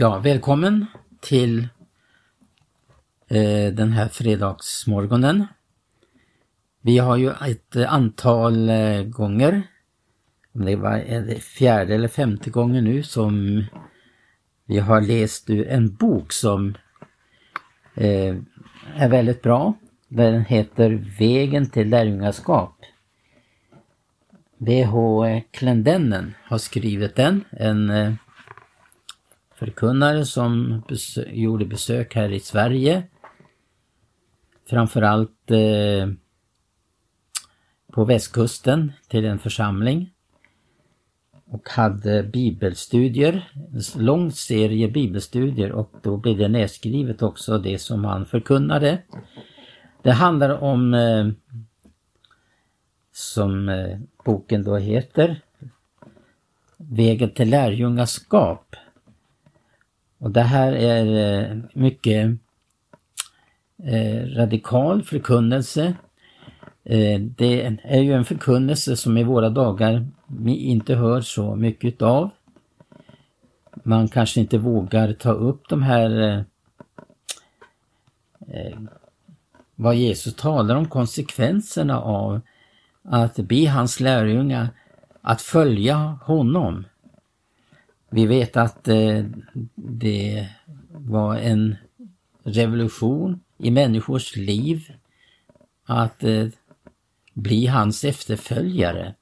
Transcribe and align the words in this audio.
Ja, 0.00 0.18
välkommen 0.18 0.86
till 1.20 1.68
eh, 3.28 3.72
den 3.72 3.92
här 3.92 4.08
fredagsmorgonen. 4.08 5.46
Vi 6.80 6.98
har 6.98 7.16
ju 7.16 7.30
ett 7.30 7.76
antal 7.76 8.68
eh, 8.68 9.02
gånger, 9.02 9.62
det 10.52 10.76
var 10.76 10.96
det 11.26 11.42
fjärde 11.42 11.94
eller 11.94 12.08
femte 12.08 12.50
gången 12.50 12.84
nu 12.84 13.02
som 13.02 13.64
vi 14.66 14.78
har 14.78 15.00
läst 15.00 15.50
ur 15.50 15.68
en 15.68 15.94
bok 15.94 16.32
som 16.32 16.74
eh, 17.94 18.36
är 18.96 19.08
väldigt 19.08 19.42
bra. 19.42 19.74
Den 20.08 20.44
heter 20.44 20.90
Vägen 21.18 21.70
till 21.70 21.88
lärjungaskap. 21.88 22.76
B.H. 24.58 25.24
Klendennen 25.50 26.34
har 26.44 26.58
skrivit 26.58 27.16
den, 27.16 27.44
en 27.50 27.90
eh, 27.90 28.12
förkunnare 29.60 30.24
som 30.24 30.82
bes 30.88 31.18
gjorde 31.26 31.64
besök 31.64 32.14
här 32.14 32.32
i 32.32 32.40
Sverige. 32.40 33.02
Framförallt 34.70 35.50
eh, 35.50 36.08
på 37.92 38.04
västkusten 38.04 38.92
till 39.08 39.24
en 39.24 39.38
församling. 39.38 40.10
Och 41.46 41.68
hade 41.68 42.22
bibelstudier, 42.22 43.52
en 43.54 44.04
lång 44.04 44.32
serie 44.32 44.88
bibelstudier 44.88 45.72
och 45.72 45.92
då 46.02 46.16
blev 46.16 46.38
det 46.38 46.48
nedskrivet 46.48 47.22
också 47.22 47.58
det 47.58 47.78
som 47.78 48.04
han 48.04 48.26
förkunnade. 48.26 49.02
Det 50.02 50.12
handlar 50.12 50.50
om, 50.50 50.94
eh, 50.94 51.28
som 53.12 53.68
eh, 53.68 53.98
boken 54.24 54.64
då 54.64 54.76
heter, 54.76 55.40
Vägen 56.76 57.30
till 57.30 57.50
lärjungaskap. 57.50 58.76
Och 60.20 60.30
det 60.30 60.42
här 60.42 60.72
är 60.72 61.06
eh, 61.42 61.58
mycket 61.72 62.30
eh, 63.84 64.26
radikal 64.26 65.02
förkunnelse. 65.02 65.94
Eh, 66.84 67.20
det 67.20 67.78
är 67.82 68.00
ju 68.00 68.12
en 68.12 68.24
förkunnelse 68.24 68.96
som 68.96 69.16
i 69.16 69.24
våra 69.24 69.50
dagar 69.50 70.06
vi 70.26 70.56
inte 70.56 70.94
hör 70.94 71.20
så 71.20 71.56
mycket 71.56 72.02
av. 72.02 72.30
Man 73.82 74.08
kanske 74.08 74.40
inte 74.40 74.58
vågar 74.58 75.12
ta 75.12 75.32
upp 75.32 75.68
de 75.68 75.82
här 75.82 76.44
vad 79.74 79.94
Jesus 79.94 80.34
talar 80.34 80.76
om 80.76 80.88
konsekvenserna 80.88 82.00
av 82.00 82.40
att 83.02 83.36
be 83.36 83.66
hans 83.68 84.00
lärjungar 84.00 84.68
att 85.22 85.42
följa 85.42 85.96
honom. 86.24 86.84
Vi 88.10 88.26
vet 88.26 88.56
att 88.56 88.88
eh, 88.88 89.24
det 89.74 90.48
var 90.90 91.36
en 91.36 91.76
revolution 92.42 93.40
i 93.58 93.70
människors 93.70 94.36
liv 94.36 94.92
att 95.84 96.24
eh, 96.24 96.46
bli 97.34 97.66
hans 97.66 98.04
efterföljare 98.04 99.14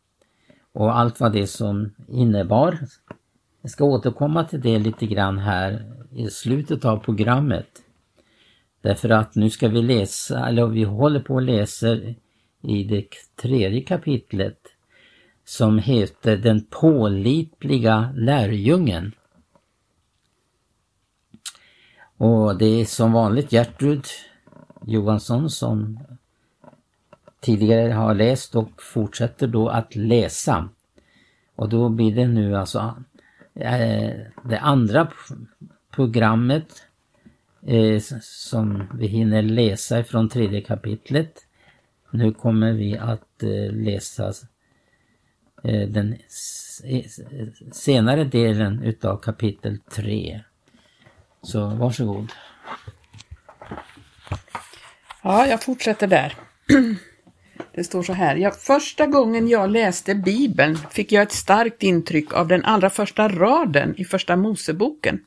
och 0.72 0.98
allt 0.98 1.20
vad 1.20 1.32
det 1.32 1.46
som 1.46 1.94
innebar. 2.08 2.78
Jag 3.62 3.70
ska 3.70 3.84
återkomma 3.84 4.44
till 4.44 4.60
det 4.60 4.78
lite 4.78 5.06
grann 5.06 5.38
här 5.38 5.92
i 6.12 6.30
slutet 6.30 6.84
av 6.84 6.96
programmet. 6.96 7.68
Därför 8.80 9.10
att 9.10 9.34
nu 9.34 9.50
ska 9.50 9.68
vi 9.68 9.82
läsa, 9.82 10.48
eller 10.48 10.66
vi 10.66 10.84
håller 10.84 11.20
på 11.20 11.36
att 11.36 11.42
läsa 11.42 11.96
i 12.62 12.84
det 12.84 13.06
tredje 13.42 13.80
kapitlet 13.80 14.58
som 15.48 15.78
heter 15.78 16.36
Den 16.36 16.64
pålitliga 16.64 18.12
lärjungen. 18.16 19.12
Och 22.16 22.58
det 22.58 22.66
är 22.66 22.84
som 22.84 23.12
vanligt 23.12 23.52
Gertrud 23.52 24.04
Johansson 24.86 25.50
som 25.50 26.00
tidigare 27.40 27.92
har 27.92 28.14
läst 28.14 28.56
och 28.56 28.82
fortsätter 28.82 29.46
då 29.46 29.68
att 29.68 29.96
läsa. 29.96 30.68
Och 31.54 31.68
då 31.68 31.88
blir 31.88 32.14
det 32.14 32.28
nu 32.28 32.56
alltså 32.56 33.02
eh, 33.54 34.10
det 34.44 34.58
andra 34.60 35.12
programmet 35.90 36.82
eh, 37.66 38.02
som 38.22 38.86
vi 38.94 39.06
hinner 39.06 39.42
läsa 39.42 40.00
ifrån 40.00 40.28
tredje 40.28 40.60
kapitlet. 40.60 41.46
Nu 42.10 42.32
kommer 42.32 42.72
vi 42.72 42.98
att 42.98 43.42
eh, 43.42 43.72
läsa 43.72 44.32
Eh, 45.64 45.88
den 45.88 46.16
eh, 46.84 47.04
senare 47.72 48.24
delen 48.24 48.82
utav 48.82 49.16
kapitel 49.16 49.78
3. 49.90 50.40
Så 51.42 51.66
varsågod. 51.66 52.32
Ja, 55.22 55.46
jag 55.46 55.62
fortsätter 55.62 56.06
där. 56.06 56.34
Det 57.74 57.84
står 57.84 58.02
så 58.02 58.12
här. 58.12 58.36
Ja, 58.36 58.50
första 58.50 59.06
gången 59.06 59.48
jag 59.48 59.70
läste 59.70 60.14
Bibeln 60.14 60.76
fick 60.76 61.12
jag 61.12 61.22
ett 61.22 61.32
starkt 61.32 61.82
intryck 61.82 62.32
av 62.32 62.48
den 62.48 62.64
allra 62.64 62.90
första 62.90 63.28
raden 63.28 63.94
i 63.96 64.04
Första 64.04 64.36
Moseboken. 64.36 65.20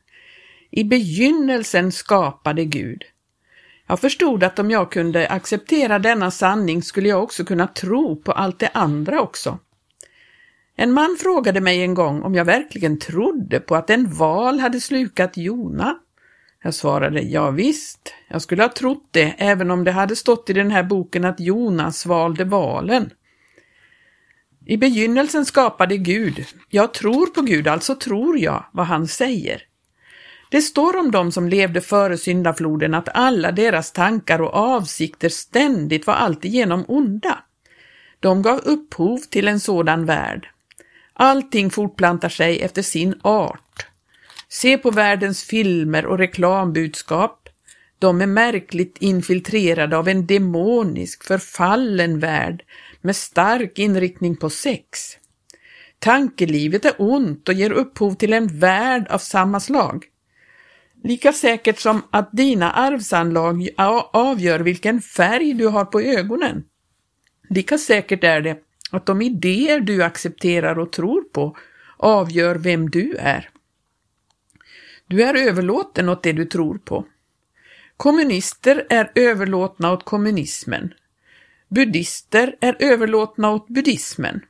I 0.71 0.83
begynnelsen 0.83 1.91
skapade 1.91 2.65
Gud. 2.65 3.03
Jag 3.87 3.99
förstod 3.99 4.43
att 4.43 4.59
om 4.59 4.71
jag 4.71 4.91
kunde 4.91 5.27
acceptera 5.27 5.99
denna 5.99 6.31
sanning 6.31 6.83
skulle 6.83 7.09
jag 7.09 7.23
också 7.23 7.43
kunna 7.43 7.67
tro 7.67 8.15
på 8.15 8.31
allt 8.31 8.59
det 8.59 8.69
andra 8.73 9.21
också. 9.21 9.59
En 10.75 10.93
man 10.93 11.17
frågade 11.19 11.61
mig 11.61 11.81
en 11.81 11.93
gång 11.93 12.21
om 12.21 12.35
jag 12.35 12.45
verkligen 12.45 12.99
trodde 12.99 13.59
på 13.59 13.75
att 13.75 13.89
en 13.89 14.13
val 14.13 14.59
hade 14.59 14.81
slukat 14.81 15.37
Jona. 15.37 15.97
Jag 16.63 16.73
svarade 16.73 17.21
ja 17.21 17.51
visst, 17.51 18.13
jag 18.27 18.41
skulle 18.41 18.63
ha 18.63 18.69
trott 18.69 19.07
det 19.11 19.35
även 19.37 19.71
om 19.71 19.83
det 19.83 19.91
hade 19.91 20.15
stått 20.15 20.49
i 20.49 20.53
den 20.53 20.71
här 20.71 20.83
boken 20.83 21.25
att 21.25 21.39
Jonas 21.39 21.99
svalde 21.99 22.43
valen. 22.43 23.09
I 24.65 24.77
begynnelsen 24.77 25.45
skapade 25.45 25.97
Gud. 25.97 26.45
Jag 26.69 26.93
tror 26.93 27.25
på 27.25 27.41
Gud, 27.41 27.67
alltså 27.67 27.95
tror 27.95 28.39
jag 28.39 28.65
vad 28.71 28.85
han 28.85 29.07
säger. 29.07 29.63
Det 30.51 30.61
står 30.61 30.97
om 30.97 31.11
dem 31.11 31.31
som 31.31 31.47
levde 31.47 31.81
före 31.81 32.17
syndafloden 32.17 32.93
att 32.93 33.09
alla 33.13 33.51
deras 33.51 33.91
tankar 33.91 34.41
och 34.41 34.53
avsikter 34.53 35.29
ständigt 35.29 36.07
var 36.07 36.13
alltigenom 36.13 36.85
onda. 36.87 37.43
De 38.19 38.41
gav 38.41 38.59
upphov 38.59 39.17
till 39.17 39.47
en 39.47 39.59
sådan 39.59 40.05
värld. 40.05 40.49
Allting 41.13 41.69
fortplantar 41.69 42.29
sig 42.29 42.61
efter 42.61 42.81
sin 42.81 43.19
art. 43.21 43.87
Se 44.49 44.77
på 44.77 44.91
världens 44.91 45.43
filmer 45.43 46.05
och 46.05 46.17
reklambudskap. 46.17 47.49
De 47.99 48.21
är 48.21 48.27
märkligt 48.27 48.97
infiltrerade 48.99 49.97
av 49.97 50.07
en 50.07 50.27
demonisk, 50.27 51.23
förfallen 51.23 52.19
värld 52.19 52.63
med 53.01 53.15
stark 53.15 53.79
inriktning 53.79 54.35
på 54.35 54.49
sex. 54.49 55.17
Tankelivet 55.99 56.85
är 56.85 56.93
ont 56.97 57.49
och 57.49 57.53
ger 57.53 57.71
upphov 57.71 58.13
till 58.13 58.33
en 58.33 58.59
värld 58.59 59.07
av 59.09 59.17
samma 59.17 59.59
slag. 59.59 60.05
Lika 61.03 61.33
säkert 61.33 61.79
som 61.79 62.01
att 62.11 62.29
dina 62.31 62.71
arvsanlag 62.71 63.69
avgör 64.13 64.59
vilken 64.59 65.01
färg 65.01 65.53
du 65.53 65.67
har 65.67 65.85
på 65.85 66.01
ögonen. 66.01 66.63
Lika 67.49 67.77
säkert 67.77 68.23
är 68.23 68.41
det 68.41 68.57
att 68.91 69.05
de 69.05 69.21
idéer 69.21 69.79
du 69.79 70.03
accepterar 70.03 70.79
och 70.79 70.91
tror 70.91 71.21
på 71.21 71.57
avgör 71.97 72.55
vem 72.55 72.89
du 72.89 73.15
är. 73.15 73.49
Du 75.07 75.23
är 75.23 75.33
överlåten 75.33 76.09
åt 76.09 76.23
det 76.23 76.33
du 76.33 76.45
tror 76.45 76.77
på. 76.77 77.05
Kommunister 77.97 78.85
är 78.89 79.11
överlåtna 79.15 79.91
åt 79.91 80.05
kommunismen. 80.05 80.93
Buddister 81.69 82.55
är 82.61 82.75
överlåtna 82.79 83.51
åt 83.51 83.67
buddhismen. 83.67 84.41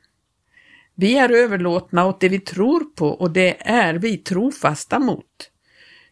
Vi 0.94 1.18
är 1.18 1.30
överlåtna 1.30 2.06
åt 2.06 2.20
det 2.20 2.28
vi 2.28 2.40
tror 2.40 2.84
på 2.84 3.08
och 3.08 3.30
det 3.30 3.56
är 3.60 3.94
vi 3.94 4.18
trofasta 4.18 4.98
mot. 4.98 5.50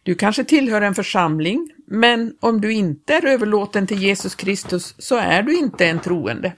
Du 0.03 0.15
kanske 0.15 0.43
tillhör 0.43 0.81
en 0.81 0.95
församling, 0.95 1.71
men 1.87 2.35
om 2.39 2.61
du 2.61 2.73
inte 2.73 3.13
är 3.13 3.25
överlåten 3.25 3.87
till 3.87 4.01
Jesus 4.01 4.35
Kristus 4.35 4.95
så 4.97 5.15
är 5.15 5.43
du 5.43 5.57
inte 5.57 5.85
en 5.85 5.99
troende. 5.99 6.53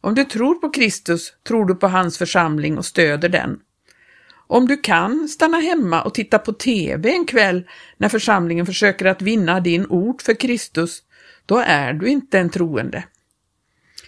Om 0.00 0.14
du 0.14 0.24
tror 0.24 0.54
på 0.54 0.70
Kristus 0.70 1.32
tror 1.48 1.64
du 1.66 1.74
på 1.74 1.88
hans 1.88 2.18
församling 2.18 2.78
och 2.78 2.84
stöder 2.84 3.28
den. 3.28 3.60
Om 4.46 4.66
du 4.66 4.76
kan 4.76 5.28
stanna 5.28 5.58
hemma 5.58 6.02
och 6.02 6.14
titta 6.14 6.38
på 6.38 6.52
TV 6.52 7.10
en 7.10 7.26
kväll 7.26 7.68
när 7.96 8.08
församlingen 8.08 8.66
försöker 8.66 9.04
att 9.04 9.22
vinna 9.22 9.60
din 9.60 9.86
ort 9.88 10.22
för 10.22 10.34
Kristus, 10.34 11.02
då 11.46 11.58
är 11.58 11.92
du 11.92 12.08
inte 12.08 12.38
en 12.38 12.50
troende. 12.50 13.04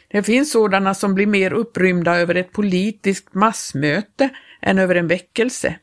Det 0.09 0.23
finns 0.23 0.53
sådana 0.53 0.95
som 0.95 1.15
blir 1.15 1.27
mer 1.27 1.53
upprymda 1.53 2.17
över 2.17 2.35
ett 2.35 2.53
politiskt 2.53 3.35
massmöte 3.35 4.29
än 4.63 4.79
över 4.79 4.95
en 4.95 5.07
väckelse. 5.07 5.77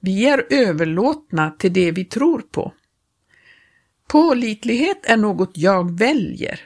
Vi 0.00 0.26
är 0.26 0.46
överlåtna 0.50 1.50
till 1.50 1.72
det 1.72 1.90
vi 1.90 2.04
tror 2.04 2.40
på. 2.40 2.72
Pålitlighet 4.08 5.06
är 5.06 5.16
något 5.16 5.50
jag 5.54 5.98
väljer, 5.98 6.60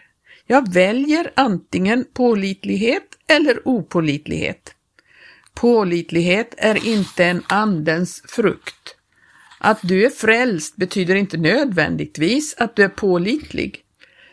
jag 0.51 0.73
väljer 0.73 1.33
antingen 1.35 2.05
pålitlighet 2.13 3.19
eller 3.27 3.69
opålitlighet. 3.69 4.75
Pålitlighet 5.55 6.55
är 6.57 6.87
inte 6.87 7.25
en 7.25 7.43
andens 7.47 8.23
frukt. 8.27 8.97
Att 9.59 9.79
du 9.83 10.07
är 10.07 10.11
frälst 10.11 10.77
betyder 10.77 11.15
inte 11.15 11.37
nödvändigtvis 11.37 12.55
att 12.59 12.77
du 12.77 12.85
är 12.85 12.89
pålitlig. 12.89 13.83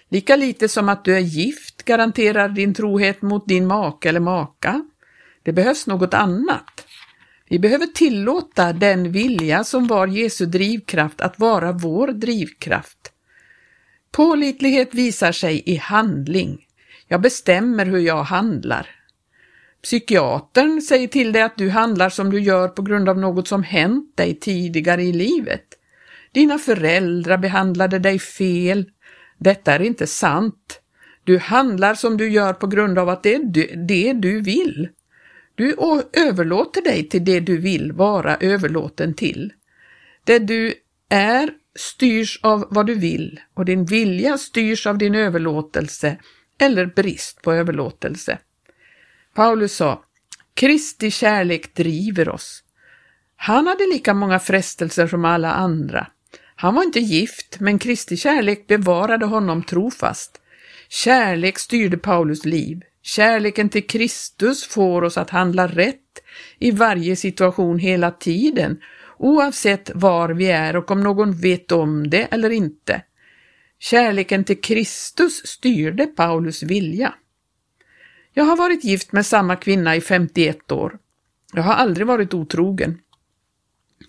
Lika 0.09 0.35
lite 0.35 0.67
som 0.67 0.89
att 0.89 1.06
du 1.06 1.15
är 1.15 1.19
gift 1.19 1.83
garanterar 1.83 2.50
din 2.50 2.73
trohet 2.73 3.21
mot 3.21 3.47
din 3.47 3.67
make 3.67 4.09
eller 4.09 4.19
maka. 4.19 4.85
Det 5.44 5.53
behövs 5.53 5.88
något 5.88 6.13
annat. 6.13 6.88
Vi 7.50 7.59
behöver 7.59 7.85
tillåta 7.85 8.73
den 8.73 9.12
vilja 9.12 9.63
som 9.63 9.88
var 9.88 10.07
Jesu 10.07 10.45
drivkraft 10.45 11.21
att 11.21 11.39
vara 11.39 11.71
vår 11.71 12.07
drivkraft. 12.07 13.04
Pålitlighet 14.15 14.94
visar 14.94 15.31
sig 15.31 15.63
i 15.65 15.75
handling. 15.75 16.65
Jag 17.07 17.21
bestämmer 17.21 17.85
hur 17.85 18.00
jag 18.00 18.23
handlar. 18.23 18.89
Psykiatern 19.83 20.81
säger 20.81 21.07
till 21.07 21.31
dig 21.31 21.41
att 21.41 21.57
du 21.57 21.69
handlar 21.69 22.09
som 22.09 22.29
du 22.29 22.39
gör 22.39 22.67
på 22.67 22.81
grund 22.81 23.09
av 23.09 23.17
något 23.17 23.47
som 23.47 23.63
hänt 23.63 24.17
dig 24.17 24.39
tidigare 24.39 25.03
i 25.03 25.13
livet. 25.13 25.65
Dina 26.31 26.57
föräldrar 26.57 27.38
behandlade 27.38 28.00
dig 28.00 28.19
fel. 28.19 28.91
Detta 29.38 29.73
är 29.73 29.81
inte 29.81 30.07
sant. 30.07 30.81
Du 31.23 31.38
handlar 31.38 31.95
som 31.95 32.17
du 32.17 32.29
gör 32.29 32.53
på 32.53 32.67
grund 32.67 33.00
av 33.00 33.09
att 33.09 33.23
det 33.23 33.35
är 33.35 33.85
det 33.88 34.13
du 34.13 34.41
vill. 34.41 34.89
Du 35.56 35.75
överlåter 36.13 36.81
dig 36.81 37.09
till 37.09 37.25
det 37.25 37.39
du 37.39 37.57
vill 37.57 37.91
vara 37.91 38.35
överlåten 38.35 39.13
till. 39.13 39.53
Det 40.23 40.39
du 40.39 40.73
är 41.09 41.50
styrs 41.75 42.39
av 42.44 42.68
vad 42.69 42.86
du 42.86 42.95
vill 42.95 43.39
och 43.54 43.66
din 43.66 43.86
vilja 43.86 44.38
styrs 44.38 44.88
av 44.88 44.98
din 44.98 45.16
överlåtelse 45.16 46.18
eller 46.57 46.86
brist 46.86 47.42
på 47.42 47.54
överlåtelse. 47.54 48.39
Paulus 49.36 49.75
sa, 49.75 50.04
Kristi 50.54 51.12
kärlek 51.12 51.75
driver 51.75 52.30
oss. 52.30 52.63
Han 53.36 53.68
hade 53.68 53.83
lika 53.94 54.13
många 54.13 54.39
frestelser 54.39 55.07
som 55.07 55.25
alla 55.25 55.54
andra. 55.54 56.07
Han 56.56 56.75
var 56.75 56.83
inte 56.83 57.00
gift, 57.00 57.60
men 57.60 57.80
Kristi 57.80 58.18
kärlek 58.18 58.68
bevarade 58.68 59.25
honom 59.25 59.63
trofast. 59.63 60.42
Kärlek 60.89 61.60
styrde 61.60 61.98
Paulus 61.98 62.45
liv. 62.45 62.81
Kärleken 63.01 63.69
till 63.69 63.88
Kristus 63.88 64.68
får 64.68 65.01
oss 65.01 65.18
att 65.18 65.30
handla 65.30 65.68
rätt 65.68 66.00
i 66.60 66.72
varje 66.72 67.16
situation 67.16 67.80
hela 67.80 68.12
tiden, 68.12 68.77
oavsett 69.17 69.91
var 69.95 70.29
vi 70.29 70.45
är 70.45 70.75
och 70.75 70.91
om 70.91 71.03
någon 71.03 71.31
vet 71.31 71.71
om 71.71 72.09
det 72.09 72.27
eller 72.31 72.50
inte. 72.50 73.01
Kärleken 73.79 74.44
till 74.44 74.62
Kristus 74.62 75.47
styrde 75.47 76.06
Paulus 76.06 76.63
vilja. 76.63 77.13
Jag 78.33 78.44
har 78.44 78.57
varit 78.57 78.83
gift 78.83 79.12
med 79.12 79.25
samma 79.25 79.56
kvinna 79.56 79.95
i 79.95 80.01
51 80.01 80.71
år. 80.71 80.97
Jag 81.53 81.63
har 81.63 81.73
aldrig 81.73 82.07
varit 82.07 82.33
otrogen. 82.33 83.00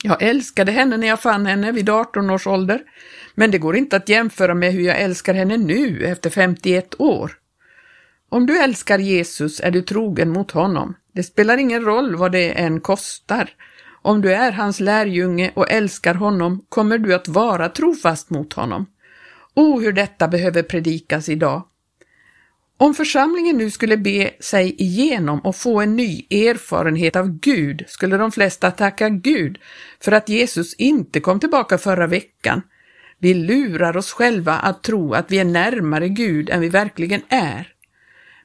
Jag 0.03 0.23
älskade 0.23 0.73
henne 0.73 0.97
när 0.97 1.07
jag 1.07 1.21
fann 1.23 1.47
henne 1.47 1.73
vid 1.73 1.89
18 1.89 2.31
års 2.31 2.47
ålder, 2.47 2.83
men 3.35 3.51
det 3.51 3.59
går 3.59 3.77
inte 3.77 3.97
att 3.97 4.09
jämföra 4.09 4.55
med 4.55 4.73
hur 4.73 4.83
jag 4.83 5.01
älskar 5.01 5.35
henne 5.35 5.57
nu 5.57 6.05
efter 6.05 6.31
51 6.31 7.01
år. 7.01 7.33
Om 8.29 8.47
du 8.47 8.59
älskar 8.59 8.99
Jesus 8.99 9.61
är 9.61 9.71
du 9.71 9.83
trogen 9.83 10.31
mot 10.31 10.51
honom. 10.51 10.95
Det 11.13 11.23
spelar 11.23 11.57
ingen 11.57 11.85
roll 11.85 12.17
vad 12.17 12.33
det 12.33 12.53
än 12.53 12.81
kostar. 12.81 13.51
Om 14.07 14.21
du 14.21 14.33
är 14.33 14.53
hans 14.53 14.81
lärjunge 14.81 15.53
och 15.55 15.71
älskar 15.71 16.15
honom 16.15 16.65
kommer 16.69 16.99
du 16.99 17.15
att 17.15 17.29
vara 17.29 17.69
trofast 17.69 18.31
mot 18.31 18.53
honom. 18.53 18.87
O, 19.55 19.81
hur 19.81 19.93
detta 19.93 20.29
behöver 20.29 20.63
predikas 20.63 21.29
idag. 21.29 21.63
Om 22.79 22.95
församlingen 22.95 23.59
nu 23.59 23.71
skulle 23.71 23.97
be 23.97 24.31
sig 24.41 24.83
igenom 24.83 25.41
och 25.41 25.57
få 25.57 25.81
en 25.81 25.97
ny 25.97 26.27
erfarenhet 26.31 27.17
av 27.17 27.39
Gud 27.39 27.85
skulle 27.87 28.17
de 28.17 28.33
flesta 28.33 28.71
tacka 28.71 29.09
Gud 29.09 29.59
för 30.01 30.13
att 30.13 30.29
Jesus 30.29 30.75
inte 30.75 31.21
kom 31.21 31.41
tillbaka 31.41 31.79
förra 31.79 32.07
veckan. 32.07 32.63
Vi 33.19 33.35
lurar 33.35 33.97
oss 33.97 34.13
själva 34.13 34.53
att 34.53 34.83
tro 34.83 35.15
att 35.15 35.31
vi 35.31 35.39
är 35.39 35.45
närmare 35.45 36.09
Gud 36.09 36.51
än 36.51 36.61
vi 36.61 36.69
verkligen 36.69 37.23
är. 37.29 37.76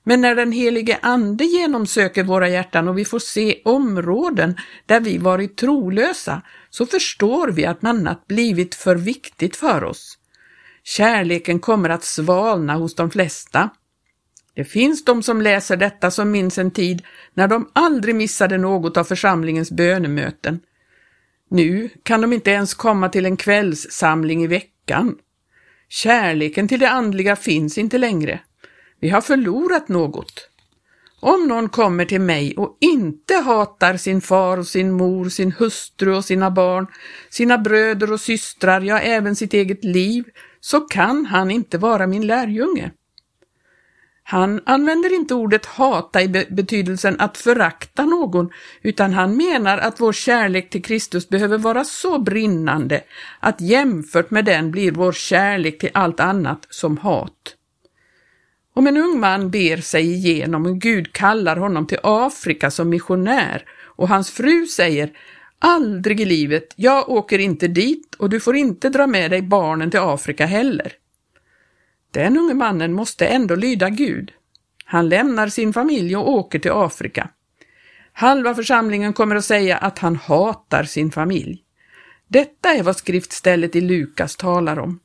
Men 0.04 0.22
när 0.22 0.36
den 0.36 0.52
helige 0.52 1.00
Ande 1.02 1.44
genomsöker 1.44 2.24
våra 2.24 2.50
hjärtan 2.50 2.88
och 2.88 2.98
vi 2.98 3.06
får 3.06 3.20
se 3.20 3.62
områden 3.66 4.56
där 4.86 5.00
vi 5.00 5.18
varit 5.18 5.58
trolösa, 5.58 6.42
så 6.70 6.86
förstår 6.86 7.48
vi 7.48 7.66
att 7.66 7.84
annat 7.84 8.28
blivit 8.28 8.76
för 8.76 8.96
viktigt 8.96 9.56
för 9.56 9.84
oss. 9.84 10.18
Kärleken 10.84 11.60
kommer 11.60 11.90
att 11.90 12.04
svalna 12.04 12.76
hos 12.76 12.96
de 12.96 13.12
flesta. 13.12 13.70
Det 14.56 14.66
finns 14.66 15.06
de 15.06 15.24
som 15.24 15.42
läser 15.42 15.78
detta 15.78 16.12
som 16.12 16.32
minns 16.32 16.58
en 16.58 16.72
tid 16.72 17.02
när 17.34 17.48
de 17.48 17.70
aldrig 17.74 18.16
missade 18.16 18.58
något 18.58 18.98
av 18.98 19.04
församlingens 19.04 19.72
bönemöten. 19.72 20.60
Nu 21.50 21.90
kan 22.04 22.22
de 22.22 22.34
inte 22.34 22.52
ens 22.52 22.74
komma 22.74 23.10
till 23.10 23.26
en 23.26 23.38
kvällssamling 23.38 24.44
i 24.44 24.48
veckan. 24.48 25.16
Kärleken 25.90 26.68
till 26.68 26.80
det 26.80 26.90
andliga 26.90 27.36
finns 27.36 27.78
inte 27.78 27.98
längre. 27.98 28.40
Vi 29.02 29.10
har 29.10 29.22
förlorat 29.22 29.88
något. 29.88 30.48
Om 31.20 31.48
någon 31.48 31.70
kommer 31.70 32.06
till 32.06 32.22
mig 32.22 32.54
och 32.58 32.78
inte 32.82 33.34
hatar 33.34 33.98
sin 33.98 34.22
far 34.22 34.58
och 34.58 34.68
sin 34.68 34.92
mor, 34.92 35.30
sin 35.30 35.52
hustru 35.52 36.16
och 36.16 36.26
sina 36.26 36.52
barn, 36.52 36.88
sina 37.30 37.58
bröder 37.58 38.12
och 38.12 38.20
systrar, 38.20 38.82
ja 38.82 39.00
även 39.00 39.36
sitt 39.36 39.54
eget 39.54 39.84
liv, 39.84 40.24
så 40.60 40.80
kan 40.80 41.26
han 41.26 41.52
inte 41.52 41.78
vara 41.78 42.08
min 42.08 42.28
lärjunge. 42.28 42.92
Han 44.24 44.62
använder 44.66 45.16
inte 45.16 45.34
ordet 45.34 45.66
hata 45.66 46.22
i 46.22 46.28
betydelsen 46.50 47.16
att 47.20 47.38
förakta 47.38 48.06
någon, 48.06 48.50
utan 48.82 49.14
han 49.14 49.38
menar 49.38 49.78
att 49.78 50.02
vår 50.02 50.14
kärlek 50.14 50.70
till 50.70 50.84
Kristus 50.84 51.30
behöver 51.30 51.58
vara 51.58 51.84
så 51.84 52.20
brinnande 52.20 53.04
att 53.40 53.62
jämfört 53.62 54.32
med 54.32 54.46
den 54.46 54.72
blir 54.72 54.92
vår 54.92 55.12
kärlek 55.12 55.80
till 55.80 55.92
allt 55.94 56.20
annat 56.20 56.68
som 56.70 56.98
hat. 56.98 57.56
Om 58.74 58.88
en 58.88 58.98
ung 58.98 59.20
man 59.20 59.52
ber 59.52 59.78
sig 59.78 60.14
igenom 60.14 60.66
och 60.66 60.80
Gud 60.80 61.14
kallar 61.14 61.58
honom 61.58 61.88
till 61.88 62.00
Afrika 62.04 62.72
som 62.72 62.90
missionär 62.90 63.66
och 63.84 64.10
hans 64.10 64.32
fru 64.32 64.68
säger 64.68 65.12
Aldrig 65.60 66.22
i 66.22 66.26
livet, 66.26 66.74
jag 66.76 67.10
åker 67.10 67.40
inte 67.40 67.68
dit 67.68 68.16
och 68.16 68.30
du 68.30 68.40
får 68.40 68.56
inte 68.56 68.90
dra 68.90 69.08
med 69.08 69.32
dig 69.32 69.42
barnen 69.42 69.92
till 69.92 70.00
Afrika 70.00 70.46
heller. 70.46 70.94
Den 72.12 72.38
unge 72.38 72.54
mannen 72.54 72.94
måste 72.94 73.28
ändå 73.28 73.56
lyda 73.56 73.90
Gud. 73.90 74.32
Han 74.86 75.10
lämnar 75.10 75.48
sin 75.48 75.74
familj 75.74 76.16
och 76.16 76.32
åker 76.32 76.60
till 76.60 76.72
Afrika. 76.72 77.30
Halva 78.14 78.56
församlingen 78.56 79.14
kommer 79.14 79.36
att 79.36 79.46
säga 79.46 79.78
att 79.78 80.00
han 80.00 80.16
hatar 80.16 80.84
sin 80.84 81.12
familj. 81.12 81.64
Detta 82.28 82.74
är 82.74 82.84
vad 82.84 82.98
skriftstället 82.98 83.76
i 83.76 83.82
Lukas 83.82 84.36
talar 84.36 84.80
om. 84.80 85.00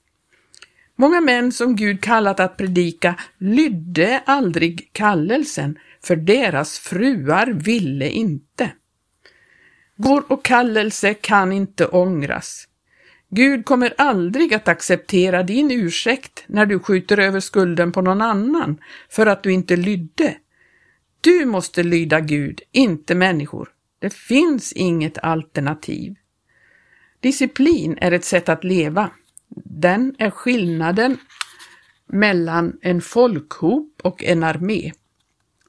Många 0.97 1.21
män 1.21 1.53
som 1.53 1.77
Gud 1.77 2.01
kallat 2.01 2.41
att 2.41 2.57
predika 2.57 3.15
lydde 3.39 4.23
aldrig 4.27 4.91
kallelsen, 4.93 5.79
för 6.03 6.17
deras 6.17 6.79
fruar 6.79 7.47
ville 7.47 8.09
inte. 8.09 8.73
Vår 9.97 10.25
och 10.29 10.45
kallelse 10.45 11.15
kan 11.15 11.53
inte 11.53 11.87
ångras. 11.87 12.69
Gud 13.29 13.65
kommer 13.65 13.95
aldrig 13.99 14.55
att 14.55 14.69
acceptera 14.69 15.43
din 15.43 15.71
ursäkt 15.71 16.45
när 16.47 16.67
du 16.67 16.79
skjuter 16.79 17.19
över 17.19 17.41
skulden 17.41 17.93
på 17.93 18.03
någon 18.03 18.21
annan 18.21 18.79
för 19.11 19.27
att 19.27 19.43
du 19.43 19.53
inte 19.53 19.77
lydde. 19.77 20.37
Du 21.21 21.45
måste 21.45 21.83
lyda 21.83 22.21
Gud, 22.21 22.61
inte 22.73 23.15
människor. 23.15 23.69
Det 23.99 24.15
finns 24.15 24.73
inget 24.73 25.19
alternativ. 25.19 26.15
Disciplin 27.21 27.99
är 28.01 28.13
ett 28.13 28.25
sätt 28.25 28.49
att 28.49 28.65
leva. 28.65 29.11
Den 29.65 30.15
är 30.19 30.31
skillnaden 30.31 31.19
mellan 32.07 32.79
en 32.83 33.01
folkhop 33.01 34.01
och 34.03 34.25
en 34.25 34.43
armé. 34.43 34.93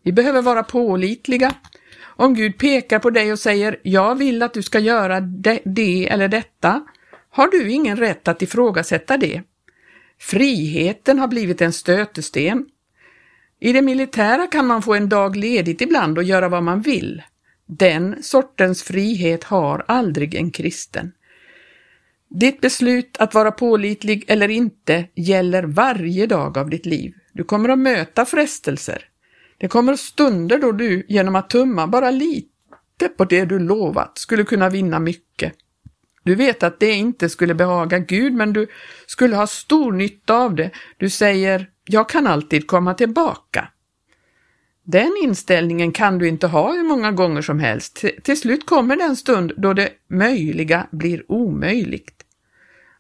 Vi 0.03 0.12
behöver 0.12 0.41
vara 0.41 0.63
pålitliga. 0.63 1.55
Om 2.03 2.34
Gud 2.34 2.57
pekar 2.57 3.00
på 3.00 3.10
dig 3.10 3.31
och 3.31 3.39
säger 3.39 3.79
”Jag 3.84 4.15
vill 4.15 4.43
att 4.43 4.53
du 4.53 4.63
ska 4.63 4.79
göra 4.79 5.19
det, 5.22 5.60
det 5.65 6.10
eller 6.10 6.27
detta” 6.27 6.86
har 7.29 7.48
du 7.48 7.72
ingen 7.72 7.98
rätt 7.98 8.27
att 8.27 8.41
ifrågasätta 8.41 9.17
det. 9.17 9.41
Friheten 10.19 11.19
har 11.19 11.27
blivit 11.27 11.62
en 11.62 11.74
stötesten. 11.74 12.65
I 13.60 13.74
det 13.74 13.81
militära 13.81 14.48
kan 14.48 14.67
man 14.67 14.81
få 14.81 14.93
en 14.93 15.10
dag 15.10 15.36
ledigt 15.36 15.81
ibland 15.81 16.17
och 16.17 16.24
göra 16.24 16.50
vad 16.50 16.63
man 16.63 16.81
vill. 16.81 17.22
Den 17.65 18.24
sortens 18.24 18.84
frihet 18.84 19.43
har 19.43 19.86
aldrig 19.88 20.36
en 20.36 20.51
kristen. 20.51 21.12
Ditt 22.39 22.62
beslut 22.62 23.17
att 23.20 23.34
vara 23.34 23.51
pålitlig 23.51 24.25
eller 24.27 24.50
inte 24.50 25.08
gäller 25.15 25.63
varje 25.63 26.27
dag 26.27 26.58
av 26.58 26.70
ditt 26.70 26.86
liv. 26.86 27.13
Du 27.34 27.44
kommer 27.44 27.70
att 27.70 27.79
möta 27.79 28.25
frestelser. 28.25 29.03
Det 29.58 29.67
kommer 29.67 29.96
stunder 29.96 30.60
då 30.60 30.72
du 30.72 31.06
genom 31.08 31.36
att 31.36 31.50
tumma 31.50 31.88
bara 31.88 32.12
lite 32.12 33.08
på 33.17 33.25
det 33.25 33.46
du 33.46 33.60
lovat 33.60 34.17
skulle 34.17 34.44
kunna 34.44 34.70
vinna 34.70 35.00
mycket. 35.00 35.53
Du 36.24 36.36
vet 36.36 36.63
att 36.63 36.79
det 36.79 36.91
inte 36.91 37.29
skulle 37.29 37.53
behaga 37.53 38.00
Gud, 38.00 38.34
men 38.34 38.53
du 38.53 38.67
skulle 39.08 39.36
ha 39.36 39.48
stor 39.48 39.91
nytta 39.91 40.38
av 40.38 40.56
det. 40.56 40.72
Du 40.98 41.10
säger, 41.10 41.70
jag 41.86 42.10
kan 42.10 42.27
alltid 42.27 42.67
komma 42.67 42.94
tillbaka. 42.94 43.67
Den 44.84 45.12
inställningen 45.24 45.91
kan 45.91 46.17
du 46.17 46.27
inte 46.27 46.48
ha 46.48 46.72
hur 46.72 46.84
många 46.84 47.12
gånger 47.12 47.41
som 47.41 47.60
helst. 47.60 48.06
Till 48.24 48.39
slut 48.39 48.65
kommer 48.65 48.96
den 48.96 49.15
stund 49.15 49.53
då 49.58 49.74
det 49.74 49.89
möjliga 50.10 50.88
blir 50.91 51.32
omöjligt. 51.32 52.16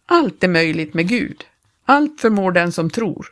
Allt 0.09 0.43
är 0.43 0.47
möjligt 0.47 0.93
med 0.93 1.07
Gud. 1.07 1.45
Allt 1.85 2.21
förmår 2.21 2.51
den 2.51 2.71
som 2.71 2.89
tror. 2.89 3.27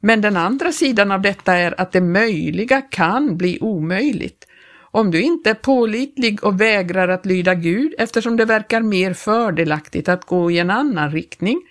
Men 0.00 0.20
den 0.20 0.36
andra 0.36 0.72
sidan 0.72 1.12
av 1.12 1.22
detta 1.22 1.54
är 1.54 1.80
att 1.80 1.92
det 1.92 2.00
möjliga 2.00 2.80
kan 2.80 3.36
bli 3.36 3.58
omöjligt. 3.60 4.46
Om 4.90 5.10
du 5.10 5.22
inte 5.22 5.50
är 5.50 5.54
pålitlig 5.54 6.44
och 6.44 6.60
vägrar 6.60 7.08
att 7.08 7.26
lyda 7.26 7.54
Gud 7.54 7.94
eftersom 7.98 8.36
det 8.36 8.44
verkar 8.44 8.80
mer 8.80 9.14
fördelaktigt 9.14 10.08
att 10.08 10.24
gå 10.24 10.50
i 10.50 10.58
en 10.58 10.70
annan 10.70 11.12
riktning, 11.12 11.62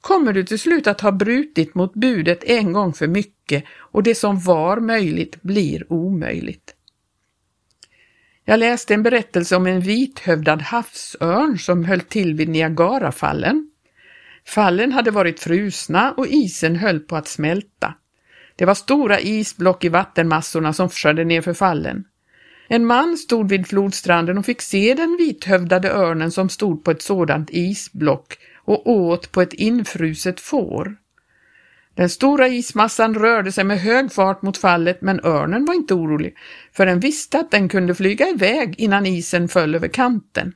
kommer 0.00 0.32
du 0.32 0.44
till 0.44 0.58
slut 0.58 0.86
att 0.86 1.00
ha 1.00 1.12
brutit 1.12 1.74
mot 1.74 1.94
budet 1.94 2.44
en 2.44 2.72
gång 2.72 2.92
för 2.92 3.06
mycket 3.06 3.64
och 3.76 4.02
det 4.02 4.14
som 4.14 4.40
var 4.40 4.80
möjligt 4.80 5.42
blir 5.42 5.92
omöjligt. 5.92 6.74
Jag 8.44 8.58
läste 8.58 8.94
en 8.94 9.02
berättelse 9.02 9.56
om 9.56 9.66
en 9.66 9.80
vithövdad 9.80 10.62
havsörn 10.62 11.58
som 11.58 11.84
höll 11.84 12.00
till 12.00 12.34
vid 12.34 12.48
Niagarafallen. 12.48 13.69
Fallen 14.46 14.92
hade 14.92 15.10
varit 15.10 15.40
frusna 15.40 16.12
och 16.12 16.26
isen 16.26 16.76
höll 16.76 17.00
på 17.00 17.16
att 17.16 17.28
smälta. 17.28 17.94
Det 18.56 18.64
var 18.64 18.74
stora 18.74 19.20
isblock 19.20 19.84
i 19.84 19.88
vattenmassorna 19.88 20.72
som 20.72 20.88
skörde 20.88 21.24
ner 21.24 21.40
för 21.40 21.54
fallen. 21.54 22.04
En 22.68 22.86
man 22.86 23.16
stod 23.16 23.48
vid 23.48 23.66
flodstranden 23.66 24.38
och 24.38 24.46
fick 24.46 24.62
se 24.62 24.94
den 24.94 25.16
vithövdade 25.16 25.90
örnen 25.90 26.30
som 26.30 26.48
stod 26.48 26.84
på 26.84 26.90
ett 26.90 27.02
sådant 27.02 27.50
isblock 27.50 28.38
och 28.64 28.90
åt 28.90 29.32
på 29.32 29.42
ett 29.42 29.52
infruset 29.52 30.40
får. 30.40 30.96
Den 31.94 32.08
stora 32.08 32.48
ismassan 32.48 33.14
rörde 33.14 33.52
sig 33.52 33.64
med 33.64 33.80
hög 33.80 34.12
fart 34.12 34.42
mot 34.42 34.56
fallet 34.56 35.02
men 35.02 35.24
örnen 35.24 35.64
var 35.64 35.74
inte 35.74 35.94
orolig, 35.94 36.34
för 36.72 36.86
den 36.86 37.00
visste 37.00 37.38
att 37.38 37.50
den 37.50 37.68
kunde 37.68 37.94
flyga 37.94 38.28
iväg 38.28 38.74
innan 38.80 39.06
isen 39.06 39.48
föll 39.48 39.74
över 39.74 39.88
kanten. 39.88 40.52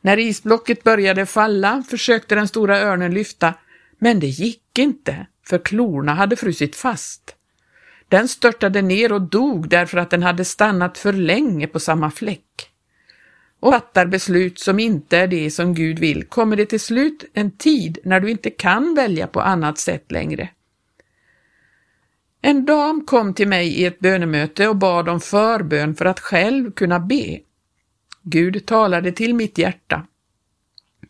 När 0.00 0.18
isblocket 0.18 0.84
började 0.84 1.26
falla 1.26 1.82
försökte 1.88 2.34
den 2.34 2.48
stora 2.48 2.78
örnen 2.78 3.14
lyfta, 3.14 3.54
men 3.98 4.20
det 4.20 4.26
gick 4.26 4.78
inte, 4.78 5.26
för 5.46 5.58
klorna 5.58 6.14
hade 6.14 6.36
frusit 6.36 6.76
fast. 6.76 7.36
Den 8.08 8.28
störtade 8.28 8.82
ner 8.82 9.12
och 9.12 9.22
dog 9.22 9.68
därför 9.68 9.98
att 9.98 10.10
den 10.10 10.22
hade 10.22 10.44
stannat 10.44 10.98
för 10.98 11.12
länge 11.12 11.66
på 11.66 11.80
samma 11.80 12.10
fläck. 12.10 12.70
Och 13.60 13.72
fattar 13.72 14.06
beslut 14.06 14.58
som 14.58 14.78
inte 14.78 15.18
är 15.18 15.26
det 15.26 15.50
som 15.50 15.74
Gud 15.74 15.98
vill 15.98 16.24
kommer 16.24 16.56
det 16.56 16.66
till 16.66 16.80
slut 16.80 17.24
en 17.32 17.50
tid 17.50 17.98
när 18.04 18.20
du 18.20 18.30
inte 18.30 18.50
kan 18.50 18.94
välja 18.94 19.26
på 19.26 19.40
annat 19.40 19.78
sätt 19.78 20.12
längre. 20.12 20.48
En 22.42 22.64
dam 22.64 23.06
kom 23.06 23.34
till 23.34 23.48
mig 23.48 23.68
i 23.68 23.86
ett 23.86 24.00
bönemöte 24.00 24.68
och 24.68 24.76
bad 24.76 25.08
om 25.08 25.20
förbön 25.20 25.94
för 25.94 26.04
att 26.04 26.20
själv 26.20 26.72
kunna 26.72 27.00
be. 27.00 27.40
Gud 28.22 28.66
talade 28.66 29.12
till 29.12 29.34
mitt 29.34 29.58
hjärta. 29.58 30.06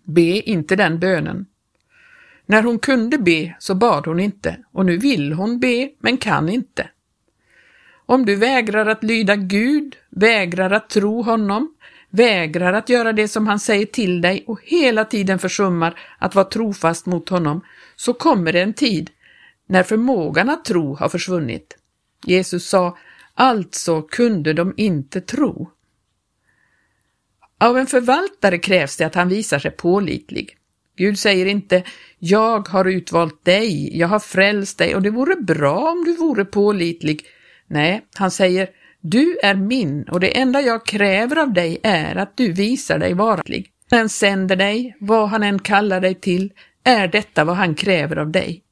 Be 0.05 0.51
inte 0.51 0.77
den 0.77 0.99
bönen. 0.99 1.47
När 2.47 2.63
hon 2.63 2.79
kunde 2.79 3.19
be 3.19 3.57
så 3.59 3.75
bad 3.75 4.07
hon 4.07 4.21
inte 4.21 4.57
och 4.73 4.87
nu 4.87 4.97
vill 4.97 5.33
hon 5.33 5.61
be 5.61 5.91
men 5.99 6.17
kan 6.17 6.49
inte. 6.49 6.91
Om 8.07 8.27
du 8.27 8.37
vägrar 8.37 8.87
att 8.87 9.05
lyda 9.05 9.37
Gud, 9.37 9.97
vägrar 10.11 10.71
att 10.71 10.89
tro 10.89 11.23
honom, 11.23 11.75
vägrar 12.11 12.73
att 12.73 12.89
göra 12.89 13.13
det 13.13 13.29
som 13.29 13.47
han 13.47 13.61
säger 13.61 13.87
till 13.87 14.21
dig 14.21 14.45
och 14.47 14.61
hela 14.63 15.05
tiden 15.05 15.39
försummar 15.39 16.01
att 16.19 16.35
vara 16.35 16.45
trofast 16.45 17.07
mot 17.07 17.29
honom, 17.29 17.61
så 17.97 18.15
kommer 18.15 18.53
det 18.53 18.63
en 18.63 18.75
tid 18.75 19.11
när 19.67 19.83
förmågan 19.83 20.51
att 20.51 20.65
tro 20.65 20.95
har 20.95 21.09
försvunnit. 21.09 21.77
Jesus 22.27 22.69
sa, 22.69 22.99
alltså 23.35 24.03
kunde 24.03 24.53
de 24.53 24.75
inte 24.77 25.21
tro. 25.21 25.71
Av 27.61 27.79
en 27.79 27.87
förvaltare 27.87 28.59
krävs 28.59 28.97
det 28.97 29.05
att 29.05 29.15
han 29.15 29.29
visar 29.29 29.59
sig 29.59 29.71
pålitlig. 29.71 30.57
Gud 30.97 31.19
säger 31.19 31.47
inte 31.47 31.83
”Jag 32.19 32.69
har 32.69 32.85
utvalt 32.85 33.45
dig, 33.45 33.99
jag 33.99 34.09
har 34.09 34.19
frälst 34.19 34.79
dig 34.79 34.95
och 34.95 35.03
det 35.03 35.11
vore 35.11 35.37
bra 35.37 35.91
om 35.91 36.05
du 36.05 36.17
vore 36.17 36.45
pålitlig”. 36.45 37.23
Nej, 37.67 38.03
han 38.15 38.31
säger 38.31 38.69
”Du 39.01 39.39
är 39.43 39.55
min 39.55 40.03
och 40.03 40.21
det 40.21 40.39
enda 40.39 40.61
jag 40.61 40.87
kräver 40.87 41.39
av 41.39 41.53
dig 41.53 41.81
är 41.83 42.17
att 42.17 42.37
du 42.37 42.53
visar 42.53 42.99
dig 42.99 43.15
varlig. 43.15 43.71
När 43.91 43.99
han 43.99 44.09
sänder 44.09 44.57
dig, 44.57 44.97
vad 45.01 45.29
han 45.29 45.43
än 45.43 45.59
kallar 45.59 46.01
dig 46.01 46.15
till, 46.15 46.53
är 46.85 47.09
detta 47.09 47.45
vad 47.45 47.57
han 47.57 47.75
kräver 47.75 48.17
av 48.17 48.31
dig. 48.31 48.63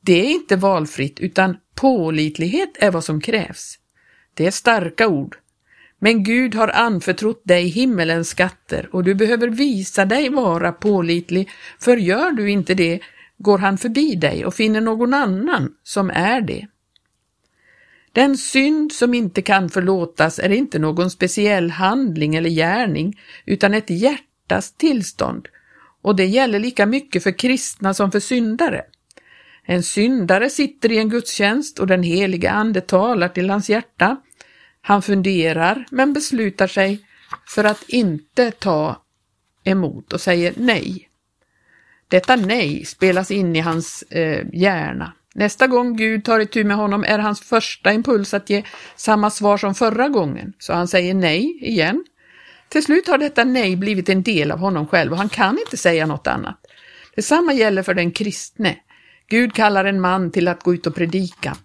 Det 0.00 0.20
är 0.20 0.30
inte 0.30 0.56
valfritt 0.56 1.20
utan 1.20 1.56
pålitlighet 1.74 2.70
är 2.78 2.90
vad 2.90 3.04
som 3.04 3.20
krävs. 3.20 3.78
Det 4.34 4.46
är 4.46 4.50
starka 4.50 5.08
ord, 5.08 5.36
men 5.98 6.24
Gud 6.24 6.54
har 6.54 6.68
anförtrott 6.68 7.42
dig 7.44 7.68
himmelens 7.68 8.28
skatter 8.28 8.88
och 8.92 9.04
du 9.04 9.14
behöver 9.14 9.48
visa 9.48 10.04
dig 10.04 10.28
vara 10.28 10.72
pålitlig, 10.72 11.50
för 11.80 11.96
gör 11.96 12.30
du 12.30 12.50
inte 12.50 12.74
det 12.74 13.00
går 13.38 13.58
han 13.58 13.78
förbi 13.78 14.14
dig 14.14 14.44
och 14.44 14.54
finner 14.54 14.80
någon 14.80 15.14
annan 15.14 15.72
som 15.82 16.10
är 16.10 16.40
det. 16.40 16.66
Den 18.12 18.36
synd 18.36 18.92
som 18.92 19.14
inte 19.14 19.42
kan 19.42 19.70
förlåtas 19.70 20.38
är 20.38 20.52
inte 20.52 20.78
någon 20.78 21.10
speciell 21.10 21.70
handling 21.70 22.34
eller 22.34 22.50
gärning, 22.50 23.20
utan 23.46 23.74
ett 23.74 23.90
hjärtas 23.90 24.72
tillstånd, 24.72 25.48
och 26.02 26.16
det 26.16 26.26
gäller 26.26 26.58
lika 26.58 26.86
mycket 26.86 27.22
för 27.22 27.38
kristna 27.38 27.94
som 27.94 28.12
för 28.12 28.20
syndare. 28.20 28.82
En 29.66 29.82
syndare 29.82 30.50
sitter 30.50 30.92
i 30.92 30.98
en 30.98 31.08
gudstjänst 31.08 31.78
och 31.78 31.86
den 31.86 32.02
helige 32.02 32.50
Ande 32.50 32.80
talar 32.80 33.28
till 33.28 33.50
hans 33.50 33.70
hjärta, 33.70 34.16
han 34.86 35.02
funderar 35.02 35.86
men 35.90 36.12
beslutar 36.12 36.66
sig 36.66 37.00
för 37.46 37.64
att 37.64 37.88
inte 37.88 38.50
ta 38.50 39.02
emot 39.64 40.12
och 40.12 40.20
säger 40.20 40.54
nej. 40.56 41.08
Detta 42.08 42.36
nej 42.36 42.84
spelas 42.84 43.30
in 43.30 43.56
i 43.56 43.60
hans 43.60 44.02
eh, 44.02 44.46
hjärna. 44.52 45.12
Nästa 45.34 45.66
gång 45.66 45.96
Gud 45.96 46.24
tar 46.24 46.40
itu 46.40 46.64
med 46.64 46.76
honom 46.76 47.04
är 47.04 47.18
hans 47.18 47.40
första 47.40 47.92
impuls 47.92 48.34
att 48.34 48.50
ge 48.50 48.62
samma 48.96 49.30
svar 49.30 49.56
som 49.56 49.74
förra 49.74 50.08
gången, 50.08 50.52
så 50.58 50.72
han 50.72 50.88
säger 50.88 51.14
nej 51.14 51.58
igen. 51.60 52.04
Till 52.68 52.84
slut 52.84 53.08
har 53.08 53.18
detta 53.18 53.44
nej 53.44 53.76
blivit 53.76 54.08
en 54.08 54.22
del 54.22 54.50
av 54.50 54.58
honom 54.58 54.86
själv 54.86 55.12
och 55.12 55.18
han 55.18 55.28
kan 55.28 55.58
inte 55.58 55.76
säga 55.76 56.06
något 56.06 56.26
annat. 56.26 56.56
Detsamma 57.14 57.52
gäller 57.52 57.82
för 57.82 57.94
den 57.94 58.10
kristne. 58.10 58.76
Gud 59.28 59.54
kallar 59.54 59.84
en 59.84 60.00
man 60.00 60.30
till 60.30 60.48
att 60.48 60.62
gå 60.62 60.74
ut 60.74 60.86
och 60.86 60.94
predika. 60.94 61.56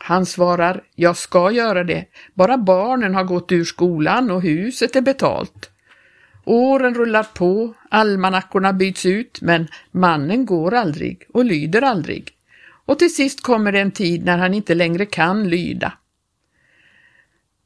Han 0.00 0.26
svarar, 0.26 0.82
jag 0.94 1.16
ska 1.16 1.50
göra 1.50 1.84
det, 1.84 2.04
bara 2.34 2.58
barnen 2.58 3.14
har 3.14 3.24
gått 3.24 3.52
ur 3.52 3.64
skolan 3.64 4.30
och 4.30 4.42
huset 4.42 4.96
är 4.96 5.00
betalt. 5.00 5.70
Åren 6.44 6.94
rullar 6.94 7.26
på, 7.34 7.74
almanackorna 7.90 8.72
byts 8.72 9.06
ut, 9.06 9.38
men 9.42 9.68
mannen 9.90 10.46
går 10.46 10.74
aldrig 10.74 11.22
och 11.32 11.44
lyder 11.44 11.82
aldrig. 11.82 12.30
Och 12.84 12.98
till 12.98 13.14
sist 13.14 13.42
kommer 13.42 13.72
det 13.72 13.80
en 13.80 13.90
tid 13.90 14.24
när 14.24 14.38
han 14.38 14.54
inte 14.54 14.74
längre 14.74 15.06
kan 15.06 15.48
lyda. 15.48 15.92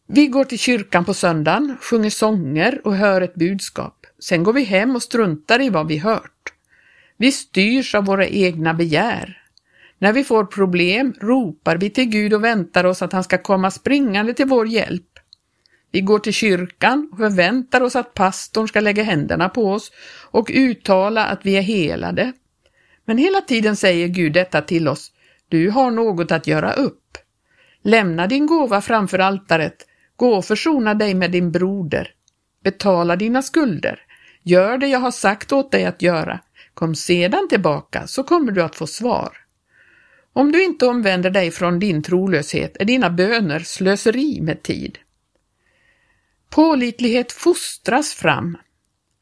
Vi 0.07 0.27
går 0.27 0.45
till 0.45 0.59
kyrkan 0.59 1.05
på 1.05 1.15
söndagen, 1.15 1.77
sjunger 1.81 2.11
sånger 2.11 2.81
och 2.85 2.97
hör 2.97 3.21
ett 3.21 3.35
budskap. 3.35 4.07
Sen 4.19 4.43
går 4.45 4.53
vi 4.53 4.65
hem 4.65 4.97
och 4.97 5.03
struntar 5.03 5.61
i 5.61 5.71
vad 5.71 5.89
vi 5.89 5.99
hört. 5.99 6.53
Vi 7.17 7.33
styrs 7.33 7.95
av 7.95 8.05
våra 8.05 8.27
egna 8.27 8.75
begär. 8.75 9.42
När 10.03 10.13
vi 10.13 10.25
får 10.25 10.45
problem 10.45 11.15
ropar 11.21 11.77
vi 11.77 11.91
till 11.91 12.05
Gud 12.05 12.35
och 12.35 12.45
väntar 12.45 12.85
oss 12.85 13.03
att 13.03 13.13
han 13.13 13.25
ska 13.25 13.39
komma 13.39 13.71
springande 13.71 14.35
till 14.35 14.47
vår 14.47 14.67
hjälp. 14.67 15.09
Vi 15.93 16.01
går 16.01 16.19
till 16.19 16.33
kyrkan 16.33 17.09
och 17.13 17.19
förväntar 17.19 17.81
oss 17.81 17.97
att 17.97 18.15
pastorn 18.15 18.69
ska 18.69 18.81
lägga 18.81 19.03
händerna 19.03 19.49
på 19.49 19.73
oss 19.73 19.93
och 20.31 20.51
uttala 20.55 21.27
att 21.27 21.47
vi 21.47 21.57
är 21.57 21.63
helade. 21.63 22.33
Men 23.05 23.19
hela 23.19 23.41
tiden 23.41 23.77
säger 23.77 24.09
Gud 24.09 24.33
detta 24.33 24.63
till 24.63 24.89
oss. 24.89 25.13
Du 25.49 25.71
har 25.71 25.91
något 25.91 26.33
att 26.33 26.47
göra 26.47 26.73
upp. 26.73 27.19
Lämna 27.83 28.27
din 28.27 28.47
gåva 28.47 28.81
framför 28.81 29.19
altaret. 29.19 29.87
Gå 30.17 30.35
och 30.35 30.45
försona 30.45 30.95
dig 30.95 31.15
med 31.15 31.31
din 31.31 31.53
broder. 31.53 32.11
Betala 32.65 33.17
dina 33.17 33.43
skulder. 33.43 34.01
Gör 34.43 34.79
det 34.79 34.87
jag 34.87 35.01
har 35.01 35.11
sagt 35.11 35.53
åt 35.53 35.73
dig 35.73 35.85
att 35.85 36.03
göra. 36.03 36.41
Kom 36.75 36.95
sedan 36.95 37.49
tillbaka 37.49 38.07
så 38.07 38.23
kommer 38.23 38.53
du 38.53 38.63
att 38.63 38.77
få 38.77 38.87
svar. 38.87 39.42
Om 40.33 40.53
du 40.53 40.65
inte 40.65 40.87
omvänder 40.87 41.31
dig 41.31 41.51
från 41.51 41.79
din 41.79 42.03
trolöshet 42.03 42.77
är 42.81 42.85
dina 42.85 43.11
böner 43.11 43.61
slöseri 43.61 44.41
med 44.41 44.63
tid. 44.63 44.99
Pålitlighet 46.51 47.33
fostras 47.33 48.15
fram. 48.15 48.59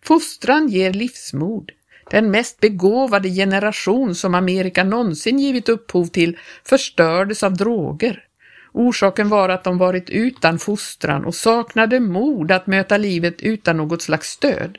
Fostran 0.04 0.68
ger 0.68 0.92
livsmod. 0.92 1.70
Den 2.10 2.30
mest 2.30 2.60
begåvade 2.60 3.28
generation 3.28 4.14
som 4.14 4.34
Amerika 4.34 4.84
någonsin 4.84 5.38
givit 5.38 5.68
upphov 5.68 6.06
till 6.06 6.38
förstördes 6.64 7.42
av 7.42 7.56
droger. 7.56 8.24
Orsaken 8.72 9.28
var 9.28 9.48
att 9.48 9.64
de 9.64 9.78
varit 9.78 10.10
utan 10.10 10.58
fostran 10.58 11.24
och 11.24 11.34
saknade 11.34 12.00
mod 12.00 12.52
att 12.52 12.66
möta 12.66 12.96
livet 12.96 13.42
utan 13.42 13.76
något 13.76 14.02
slags 14.02 14.28
stöd. 14.28 14.78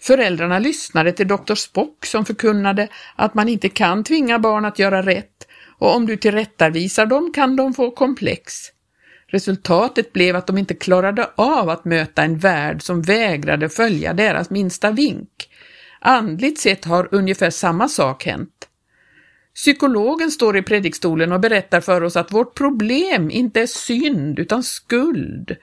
Föräldrarna 0.00 0.58
lyssnade 0.58 1.12
till 1.12 1.28
doktor 1.28 1.54
Spock 1.54 2.06
som 2.06 2.24
förkunnade 2.24 2.88
att 3.16 3.34
man 3.34 3.48
inte 3.48 3.68
kan 3.68 4.04
tvinga 4.04 4.38
barn 4.38 4.64
att 4.64 4.78
göra 4.78 5.02
rätt 5.02 5.29
och 5.80 5.96
om 5.96 6.06
du 6.06 6.16
tillrättavisar 6.16 7.06
dem 7.06 7.32
kan 7.34 7.56
de 7.56 7.74
få 7.74 7.90
komplex. 7.90 8.54
Resultatet 9.26 10.12
blev 10.12 10.36
att 10.36 10.46
de 10.46 10.58
inte 10.58 10.74
klarade 10.74 11.30
av 11.34 11.68
att 11.68 11.84
möta 11.84 12.22
en 12.22 12.38
värld 12.38 12.82
som 12.82 13.02
vägrade 13.02 13.68
följa 13.68 14.12
deras 14.12 14.50
minsta 14.50 14.90
vink. 14.90 15.48
Andligt 16.00 16.60
sett 16.60 16.84
har 16.84 17.08
ungefär 17.10 17.50
samma 17.50 17.88
sak 17.88 18.24
hänt. 18.24 18.68
Psykologen 19.54 20.30
står 20.30 20.56
i 20.56 20.62
predikstolen 20.62 21.32
och 21.32 21.40
berättar 21.40 21.80
för 21.80 22.02
oss 22.02 22.16
att 22.16 22.32
vårt 22.32 22.54
problem 22.54 23.30
inte 23.30 23.60
är 23.60 23.66
synd 23.66 24.38
utan 24.38 24.62
skuld. 24.62 25.56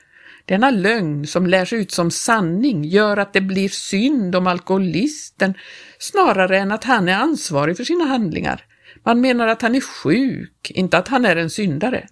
Denna 0.46 0.72
lögn 0.72 1.28
som 1.28 1.48
lärs 1.48 1.74
ut 1.74 1.92
som 1.92 2.12
sanning 2.12 2.84
gör 2.84 3.18
att 3.18 3.34
det 3.34 3.42
blir 3.42 3.70
synd 3.70 4.36
om 4.36 4.48
alkoholisten 4.48 5.54
snarare 6.00 6.58
än 6.58 6.72
att 6.72 6.84
han 6.84 7.10
är 7.10 7.18
ansvarig 7.18 7.78
för 7.78 7.84
sina 7.84 8.06
handlingar. 8.06 8.67
Man 9.08 9.22
menar 9.22 9.48
att 9.48 9.62
han 9.62 9.76
är 9.76 9.82
sjuk, 9.82 10.72
inte 10.72 10.98
att 10.98 11.08
han 11.08 11.26
är 11.26 11.36
en 11.36 11.50
syndare. 11.50 12.08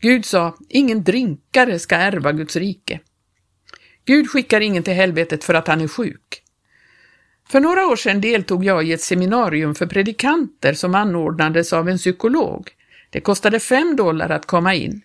Gud 0.00 0.24
sa, 0.24 0.56
ingen 0.68 1.04
drinkare 1.04 1.78
ska 1.78 1.96
ärva 1.96 2.32
Guds 2.32 2.56
rike. 2.56 3.00
Gud 4.04 4.30
skickar 4.30 4.60
ingen 4.60 4.82
till 4.82 4.94
helvetet 4.94 5.44
för 5.44 5.54
att 5.54 5.68
han 5.68 5.80
är 5.80 5.88
sjuk. 5.88 6.42
För 7.48 7.60
några 7.60 7.86
år 7.86 7.96
sedan 7.96 8.20
deltog 8.20 8.64
jag 8.64 8.84
i 8.88 8.92
ett 8.92 9.00
seminarium 9.00 9.74
för 9.74 9.86
predikanter 9.86 10.72
som 10.72 10.94
anordnades 10.94 11.72
av 11.72 11.88
en 11.88 11.98
psykolog. 11.98 12.70
Det 13.10 13.20
kostade 13.20 13.60
fem 13.60 13.96
dollar 13.96 14.30
att 14.30 14.46
komma 14.46 14.74
in. 14.74 15.02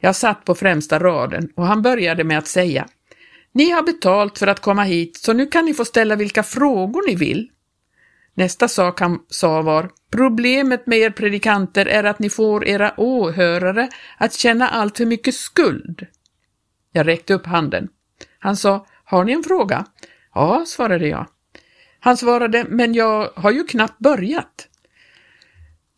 Jag 0.00 0.16
satt 0.16 0.44
på 0.44 0.54
främsta 0.54 0.98
raden 0.98 1.52
och 1.56 1.66
han 1.66 1.82
började 1.82 2.24
med 2.24 2.38
att 2.38 2.48
säga 2.48 2.88
Ni 3.52 3.70
har 3.70 3.82
betalt 3.82 4.38
för 4.38 4.46
att 4.46 4.60
komma 4.60 4.82
hit 4.82 5.16
så 5.16 5.32
nu 5.32 5.46
kan 5.46 5.64
ni 5.64 5.74
få 5.74 5.84
ställa 5.84 6.16
vilka 6.16 6.42
frågor 6.42 7.06
ni 7.08 7.14
vill. 7.14 7.48
Nästa 8.34 8.68
sak 8.68 9.00
han 9.00 9.18
sa 9.28 9.62
var 9.62 9.90
Problemet 10.10 10.86
med 10.86 10.98
er 10.98 11.10
predikanter 11.10 11.86
är 11.86 12.04
att 12.04 12.18
ni 12.18 12.30
får 12.30 12.66
era 12.66 12.94
åhörare 12.96 13.88
att 14.18 14.32
känna 14.32 14.68
allt 14.68 14.96
för 14.96 15.06
mycket 15.06 15.34
skuld. 15.34 16.06
Jag 16.92 17.06
räckte 17.06 17.34
upp 17.34 17.46
handen. 17.46 17.88
Han 18.38 18.56
sa 18.56 18.86
Har 19.04 19.24
ni 19.24 19.32
en 19.32 19.42
fråga? 19.42 19.86
Ja, 20.34 20.64
svarade 20.66 21.08
jag. 21.08 21.26
Han 22.00 22.16
svarade, 22.16 22.64
men 22.68 22.94
jag 22.94 23.30
har 23.34 23.50
ju 23.50 23.64
knappt 23.64 23.98
börjat. 23.98 24.68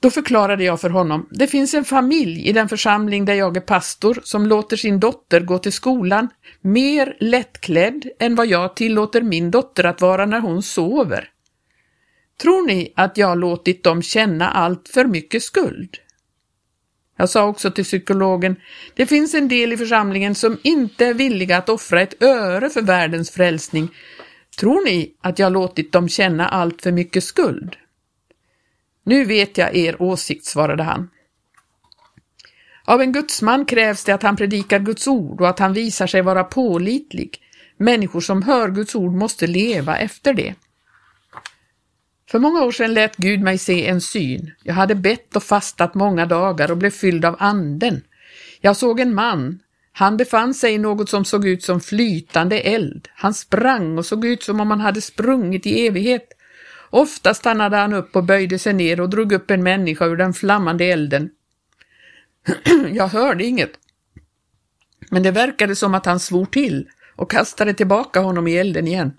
Då 0.00 0.10
förklarade 0.10 0.64
jag 0.64 0.80
för 0.80 0.90
honom, 0.90 1.28
det 1.30 1.46
finns 1.46 1.74
en 1.74 1.84
familj 1.84 2.48
i 2.48 2.52
den 2.52 2.68
församling 2.68 3.24
där 3.24 3.34
jag 3.34 3.56
är 3.56 3.60
pastor 3.60 4.18
som 4.22 4.46
låter 4.46 4.76
sin 4.76 5.00
dotter 5.00 5.40
gå 5.40 5.58
till 5.58 5.72
skolan 5.72 6.28
mer 6.60 7.16
lättklädd 7.20 8.10
än 8.18 8.34
vad 8.34 8.46
jag 8.46 8.76
tillåter 8.76 9.22
min 9.22 9.50
dotter 9.50 9.84
att 9.84 10.00
vara 10.00 10.26
när 10.26 10.40
hon 10.40 10.62
sover. 10.62 11.28
Tror 12.42 12.66
ni 12.66 12.92
att 12.96 13.18
jag 13.18 13.38
låtit 13.38 13.82
dem 13.82 14.02
känna 14.02 14.50
allt 14.50 14.88
för 14.88 15.04
mycket 15.04 15.42
skuld? 15.42 15.96
Jag 17.16 17.30
sa 17.30 17.44
också 17.44 17.70
till 17.70 17.84
psykologen, 17.84 18.56
det 18.94 19.06
finns 19.06 19.34
en 19.34 19.48
del 19.48 19.72
i 19.72 19.76
församlingen 19.76 20.34
som 20.34 20.58
inte 20.62 21.06
är 21.06 21.14
villiga 21.14 21.56
att 21.56 21.68
offra 21.68 22.00
ett 22.00 22.22
öre 22.22 22.70
för 22.70 22.82
världens 22.82 23.30
frälsning. 23.30 23.88
Tror 24.58 24.84
ni 24.84 25.14
att 25.20 25.38
jag 25.38 25.52
låtit 25.52 25.92
dem 25.92 26.08
känna 26.08 26.48
allt 26.48 26.82
för 26.82 26.92
mycket 26.92 27.24
skuld? 27.24 27.76
Nu 29.04 29.24
vet 29.24 29.58
jag 29.58 29.76
er 29.76 30.02
åsikt, 30.02 30.44
svarade 30.44 30.82
han. 30.82 31.10
Av 32.84 33.00
en 33.00 33.12
gudsman 33.12 33.64
krävs 33.64 34.04
det 34.04 34.14
att 34.14 34.22
han 34.22 34.36
predikar 34.36 34.78
Guds 34.78 35.08
ord 35.08 35.40
och 35.40 35.48
att 35.48 35.58
han 35.58 35.72
visar 35.72 36.06
sig 36.06 36.22
vara 36.22 36.44
pålitlig. 36.44 37.40
Människor 37.76 38.20
som 38.20 38.42
hör 38.42 38.68
Guds 38.68 38.94
ord 38.94 39.12
måste 39.12 39.46
leva 39.46 39.96
efter 39.98 40.34
det. 40.34 40.54
För 42.34 42.38
många 42.38 42.62
år 42.62 42.72
sedan 42.72 42.94
lät 42.94 43.16
Gud 43.16 43.40
mig 43.40 43.58
se 43.58 43.86
en 43.86 44.00
syn. 44.00 44.50
Jag 44.62 44.74
hade 44.74 44.94
bett 44.94 45.36
och 45.36 45.42
fastat 45.42 45.94
många 45.94 46.26
dagar 46.26 46.70
och 46.70 46.76
blev 46.76 46.90
fylld 46.90 47.24
av 47.24 47.36
anden. 47.38 48.02
Jag 48.60 48.76
såg 48.76 49.00
en 49.00 49.14
man. 49.14 49.58
Han 49.92 50.16
befann 50.16 50.54
sig 50.54 50.74
i 50.74 50.78
något 50.78 51.08
som 51.08 51.24
såg 51.24 51.46
ut 51.46 51.62
som 51.62 51.80
flytande 51.80 52.60
eld. 52.60 53.08
Han 53.14 53.34
sprang 53.34 53.98
och 53.98 54.06
såg 54.06 54.24
ut 54.24 54.42
som 54.42 54.60
om 54.60 54.70
han 54.70 54.80
hade 54.80 55.00
sprungit 55.00 55.66
i 55.66 55.86
evighet. 55.86 56.28
Ofta 56.90 57.34
stannade 57.34 57.76
han 57.76 57.92
upp 57.92 58.16
och 58.16 58.24
böjde 58.24 58.58
sig 58.58 58.72
ner 58.72 59.00
och 59.00 59.10
drog 59.10 59.32
upp 59.32 59.50
en 59.50 59.62
människa 59.62 60.06
ur 60.06 60.16
den 60.16 60.34
flammande 60.34 60.84
elden. 60.84 61.30
Jag 62.92 63.08
hörde 63.08 63.44
inget. 63.44 63.72
Men 65.10 65.22
det 65.22 65.30
verkade 65.30 65.76
som 65.76 65.94
att 65.94 66.06
han 66.06 66.20
svor 66.20 66.46
till 66.46 66.88
och 67.16 67.30
kastade 67.30 67.74
tillbaka 67.74 68.20
honom 68.20 68.48
i 68.48 68.56
elden 68.56 68.88
igen. 68.88 69.12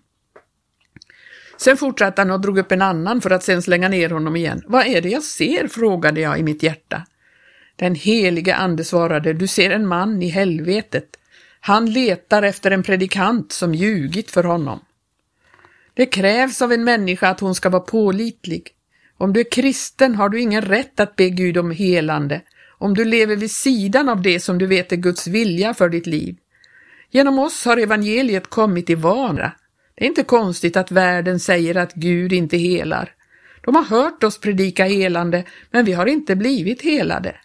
Sen 1.58 1.78
fortsatte 1.78 2.22
han 2.22 2.32
och 2.32 2.41
drog 2.41 2.58
upp 2.58 2.72
en 2.72 2.82
annan 2.82 3.22
för 3.22 3.30
att 3.30 3.44
sen 3.44 3.62
slänga 3.62 3.89
ner 3.89 4.10
honom 4.10 4.36
igen. 4.36 4.62
Vad 4.68 4.88
är 4.88 5.02
det 5.02 5.10
jag 5.10 5.24
ser? 5.24 5.68
frågade 5.68 6.22
jag 6.22 6.39
i 6.39 6.44
mitt 6.44 6.63
hjärta. 6.63 7.06
Den 7.76 7.96
helige 7.96 8.56
ande 8.56 8.84
svarade, 8.84 9.34
du 9.34 9.48
ser 9.48 9.70
en 9.70 9.88
man 9.88 10.22
i 10.22 10.28
helvetet. 10.28 11.18
Han 11.60 11.86
letar 11.86 12.44
efter 12.44 12.72
en 12.72 12.84
predikant 12.84 13.52
som 13.52 13.74
ljugit 13.76 14.32
för 14.32 14.44
honom. 14.44 14.80
Det 15.94 16.06
krävs 16.06 16.62
av 16.62 16.72
en 16.72 16.84
människa 16.84 17.30
att 17.30 17.39
hon 17.39 17.56
ska 17.56 17.70
vara 17.70 17.82
pålitlig. 17.82 18.72
Om 19.18 19.34
du 19.34 19.39
är 19.39 19.52
kristen 19.52 20.15
har 20.15 20.30
du 20.30 20.41
ingen 20.41 20.62
rätt 20.62 21.00
att 21.00 21.15
be 21.15 21.30
Gud 21.30 21.58
om 21.58 21.72
helande, 21.72 22.41
om 22.78 22.94
du 22.94 23.06
lever 23.06 23.36
vid 23.36 23.52
sidan 23.52 24.10
av 24.10 24.22
det 24.22 24.39
som 24.39 24.58
du 24.58 24.65
vet 24.65 24.91
är 24.91 24.96
Guds 24.96 25.28
vilja 25.28 25.74
för 25.74 25.89
ditt 25.89 26.08
liv. 26.08 26.36
Genom 27.12 27.39
oss 27.39 27.65
har 27.65 27.78
evangeliet 27.78 28.48
kommit 28.48 28.89
i 28.89 28.96
vana. 28.96 29.52
Det 29.96 30.06
är 30.06 30.08
inte 30.08 30.24
konstigt 30.24 30.78
att 30.78 30.92
världen 30.92 31.40
säger 31.40 31.78
att 31.78 31.94
Gud 31.94 32.34
inte 32.34 32.58
helar. 32.58 33.12
De 33.62 33.76
har 33.76 33.84
hört 33.84 34.24
oss 34.24 34.38
predika 34.38 34.86
helande, 34.86 35.44
men 35.72 35.86
vi 35.86 35.94
har 35.94 36.06
inte 36.06 36.36
blivit 36.36 36.82
helade. 36.82 37.36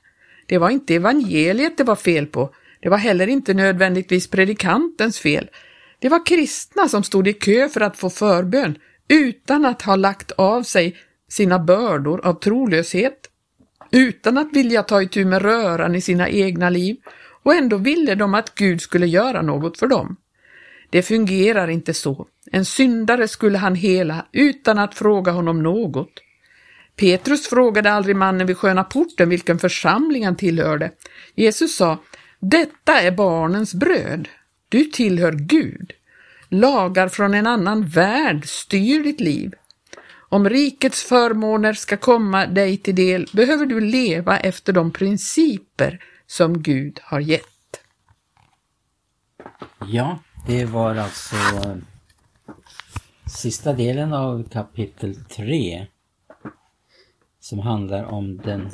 Det 0.47 0.59
var 0.59 0.71
inte 0.71 0.95
evangeliet 0.95 1.79
det 1.79 1.85
var 1.85 1.97
fel 1.97 2.27
på. 2.27 2.55
Det 2.81 2.89
var 2.89 2.99
heller 2.99 3.27
inte 3.27 3.55
nödvändigtvis 3.55 4.31
predikantens 4.31 5.19
fel. 5.19 5.51
Det 5.99 6.09
var 6.09 6.27
kristna 6.27 6.89
som 6.89 7.03
stod 7.03 7.29
i 7.29 7.33
kö 7.33 7.69
för 7.69 7.81
att 7.81 7.97
få 7.97 8.11
förbön 8.11 8.79
utan 9.09 9.65
att 9.65 9.83
ha 9.83 9.97
lagt 9.97 10.33
av 10.33 10.63
sig 10.63 10.97
sina 11.29 11.59
bördor 11.59 12.27
av 12.27 12.35
trolöshet, 12.35 13.19
utan 13.91 14.39
att 14.39 14.53
vilja 14.53 14.83
ta 14.83 15.03
itu 15.03 15.25
med 15.25 15.43
röran 15.43 15.95
i 15.95 16.01
sina 16.01 16.29
egna 16.29 16.71
liv 16.71 16.97
och 17.43 17.55
ändå 17.55 17.77
ville 17.77 18.15
de 18.15 18.35
att 18.35 18.55
Gud 18.55 18.81
skulle 18.81 19.07
göra 19.07 19.43
något 19.43 19.79
för 19.79 19.87
dem. 19.87 20.17
Det 20.91 21.03
fungerar 21.03 21.69
inte 21.69 21.95
så. 21.95 22.27
En 22.53 22.65
syndare 22.65 23.29
skulle 23.29 23.59
han 23.59 23.75
hela 23.75 24.27
utan 24.33 24.79
att 24.79 24.95
fråga 24.95 25.33
honom 25.33 25.63
något. 25.63 26.13
Petrus 26.97 27.49
frågade 27.49 27.93
aldrig 27.93 28.17
mannen 28.17 28.47
vid 28.47 28.57
sköna 28.57 28.85
porten 28.85 29.29
vilken 29.29 29.59
församling 29.59 30.25
han 30.25 30.37
tillhörde. 30.37 30.91
Jesus 31.35 31.77
sa, 31.77 31.99
detta 32.41 33.01
är 33.01 33.11
barnens 33.11 33.75
bröd. 33.75 34.29
Du 34.69 34.85
tillhör 34.85 35.33
Gud. 35.33 35.93
Lagar 36.49 37.09
från 37.09 37.35
en 37.35 37.47
annan 37.47 37.87
värld 37.87 38.49
styr 38.49 39.03
ditt 39.03 39.21
liv. 39.21 39.55
Om 40.29 40.49
rikets 40.49 41.03
förmåner 41.03 41.73
ska 41.73 41.97
komma 41.97 42.47
dig 42.47 42.77
till 42.77 42.95
del 42.95 43.29
behöver 43.33 43.67
du 43.67 43.81
leva 43.81 44.39
efter 44.39 44.73
de 44.73 44.91
principer 44.91 46.05
som 46.27 46.63
Gud 46.63 47.01
har 47.03 47.21
gett. 47.21 47.81
Ja, 49.87 50.19
det 50.47 50.65
var 50.65 50.95
alltså 50.95 51.37
sista 53.27 53.73
delen 53.73 54.13
av 54.13 54.49
kapitel 54.49 55.15
3 55.25 55.87
som 57.41 57.59
handlar 57.59 58.05
om 58.05 58.37
den 58.37 58.71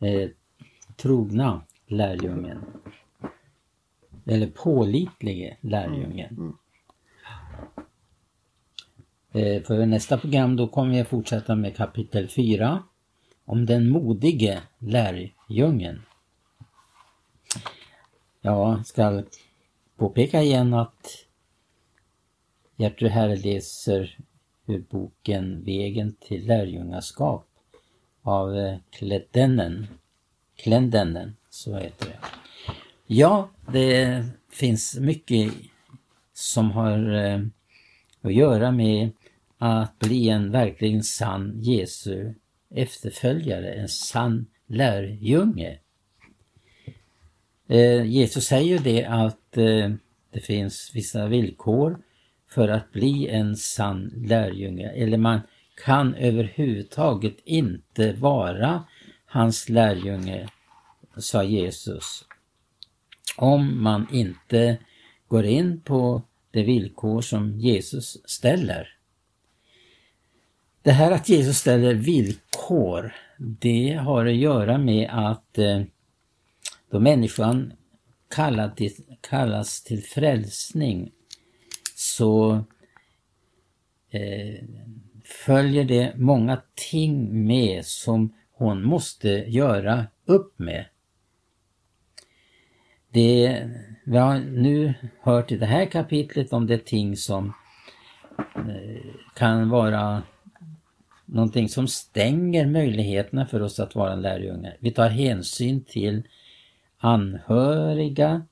eh, 0.00 0.30
trogna 0.96 1.62
lärjungen. 1.86 2.64
Eller 4.24 4.46
pålitlige 4.46 5.56
lärjungen. 5.60 6.36
Mm. 6.36 6.56
Eh, 9.32 9.62
för 9.62 9.86
nästa 9.86 10.18
program 10.18 10.56
då 10.56 10.68
kommer 10.68 11.00
att 11.00 11.08
fortsätta 11.08 11.54
med 11.54 11.76
kapitel 11.76 12.28
4 12.28 12.82
om 13.44 13.66
den 13.66 13.88
modige 13.88 14.62
lärjungen. 14.78 16.02
Jag 18.40 18.86
ska 18.86 19.22
påpeka 19.96 20.42
igen 20.42 20.74
att 20.74 21.26
Gertrud 22.76 23.10
Herre 23.10 23.36
läser 23.36 24.18
ur 24.66 24.84
boken 24.90 25.64
Vägen 25.64 26.16
till 26.20 26.46
lärjungaskap 26.46 27.46
av 28.22 28.56
eh, 28.56 28.78
Kledenen. 28.90 29.86
Klendennen, 30.56 31.36
så 31.50 31.76
heter 31.76 32.06
det. 32.06 32.18
Ja, 33.06 33.50
det 33.72 34.24
finns 34.50 34.98
mycket 34.98 35.52
som 36.32 36.70
har 36.70 37.14
eh, 37.14 37.40
att 38.20 38.34
göra 38.34 38.72
med 38.72 39.10
att 39.58 39.98
bli 39.98 40.28
en 40.28 40.50
verkligen 40.50 41.02
sann 41.02 41.60
Jesu 41.62 42.34
efterföljare, 42.70 43.74
en 43.74 43.88
sann 43.88 44.46
lärjunge. 44.66 45.78
Eh, 47.68 48.04
Jesus 48.04 48.46
säger 48.46 48.78
det 48.78 49.04
att 49.04 49.56
eh, 49.56 49.90
det 50.32 50.40
finns 50.40 50.90
vissa 50.94 51.26
villkor 51.26 51.98
för 52.50 52.68
att 52.68 52.92
bli 52.92 53.28
en 53.28 53.56
sann 53.56 54.12
lärjunge 54.16 54.88
eller 54.88 55.18
man 55.18 55.40
kan 55.84 56.14
överhuvudtaget 56.14 57.36
inte 57.44 58.12
vara 58.12 58.84
hans 59.26 59.68
lärjunge, 59.68 60.48
sa 61.16 61.42
Jesus, 61.42 62.24
om 63.36 63.82
man 63.82 64.06
inte 64.12 64.78
går 65.28 65.44
in 65.44 65.80
på 65.80 66.22
de 66.50 66.62
villkor 66.62 67.20
som 67.20 67.58
Jesus 67.58 68.18
ställer. 68.24 68.88
Det 70.82 70.92
här 70.92 71.12
att 71.12 71.28
Jesus 71.28 71.58
ställer 71.58 71.94
villkor, 71.94 73.14
det 73.38 73.92
har 73.92 74.26
att 74.26 74.36
göra 74.36 74.78
med 74.78 75.10
att 75.12 75.58
eh, 75.58 75.82
då 76.96 77.00
människan 77.00 77.72
till, 78.76 78.92
kallas 79.20 79.82
till 79.82 80.02
frälsning 80.02 81.12
så 81.94 82.64
eh, 84.10 84.64
följer 85.24 85.84
det 85.84 86.12
många 86.16 86.62
ting 86.90 87.46
med 87.46 87.84
som 87.84 88.34
hon 88.52 88.82
måste 88.84 89.28
göra 89.28 90.06
upp 90.24 90.58
med. 90.58 90.84
Det, 93.10 93.70
vi 94.04 94.16
har 94.16 94.38
nu 94.38 94.94
hört 95.20 95.52
i 95.52 95.56
det 95.56 95.66
här 95.66 95.86
kapitlet 95.86 96.52
om 96.52 96.66
det 96.66 96.84
ting 96.84 97.16
som 97.16 97.52
eh, 98.38 99.04
kan 99.34 99.68
vara 99.68 100.22
någonting 101.24 101.68
som 101.68 101.88
stänger 101.88 102.66
möjligheterna 102.66 103.46
för 103.46 103.62
oss 103.62 103.80
att 103.80 103.94
vara 103.94 104.14
lärjungar. 104.14 104.76
Vi 104.80 104.90
tar 104.90 105.08
hänsyn 105.08 105.84
till 105.84 106.22
anhöriga 106.98 108.46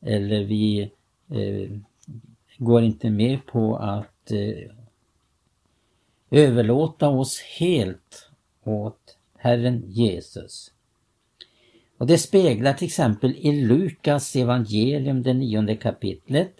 eller 0.00 0.44
vi 0.44 0.92
eh, 1.30 1.78
går 2.58 2.82
inte 2.82 3.10
med 3.10 3.46
på 3.46 3.76
att 3.76 4.30
eh, 4.30 4.70
överlåta 6.30 7.08
oss 7.08 7.40
helt 7.40 8.30
åt 8.64 9.16
Herren 9.36 9.82
Jesus. 9.86 10.72
Och 11.98 12.06
det 12.06 12.18
speglar 12.18 12.72
till 12.72 12.86
exempel 12.86 13.36
i 13.36 13.52
Lukas 13.66 14.36
evangelium, 14.36 15.22
det 15.22 15.34
nionde 15.34 15.76
kapitlet, 15.76 16.52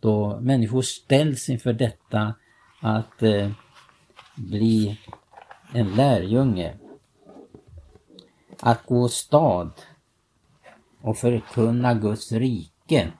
då 0.00 0.40
människor 0.40 0.82
ställs 0.82 1.48
inför 1.48 1.72
detta 1.72 2.34
att 2.80 3.22
eh, 3.22 3.50
bli 4.36 4.98
en 5.74 5.94
lärjunge. 5.94 6.74
Att 8.60 8.86
gå 8.86 9.08
stad 9.08 9.72
och 11.02 11.18
förkunna 11.18 11.94
Guds 11.94 12.32
rike. 12.32 13.12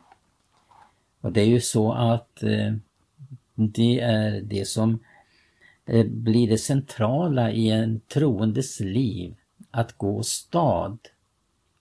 Och 1.21 1.33
det 1.33 1.41
är 1.41 1.47
ju 1.47 1.61
så 1.61 1.93
att 1.93 2.43
eh, 2.43 2.75
det 3.55 4.01
är 4.01 4.41
det 4.41 4.69
som 4.69 4.99
eh, 5.87 6.07
blir 6.07 6.49
det 6.49 6.59
centrala 6.59 7.51
i 7.51 7.71
en 7.71 8.01
troendes 8.01 8.81
liv. 8.81 9.35
Att 9.71 9.99
gå 9.99 10.23
stad 10.23 10.99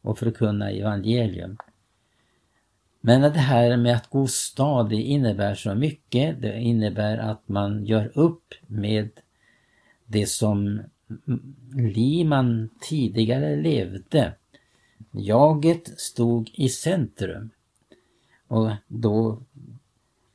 och 0.01 0.19
förkunna 0.19 0.71
evangelium. 0.71 1.57
Men 3.01 3.21
det 3.21 3.39
här 3.39 3.77
med 3.77 3.95
att 3.95 4.09
gå 4.09 4.27
stad, 4.27 4.89
det 4.89 4.95
innebär 4.95 5.55
så 5.55 5.75
mycket. 5.75 6.41
Det 6.41 6.59
innebär 6.59 7.17
att 7.17 7.47
man 7.49 7.85
gör 7.85 8.11
upp 8.17 8.53
med 8.67 9.09
det 10.05 10.25
som 10.25 10.81
mm, 11.27 11.55
liv 11.73 12.25
man 12.25 12.69
tidigare 12.81 13.55
levde. 13.55 14.33
Jaget 15.11 15.99
stod 15.99 16.51
i 16.53 16.69
centrum. 16.69 17.49
Och 18.47 18.71
då 18.87 19.41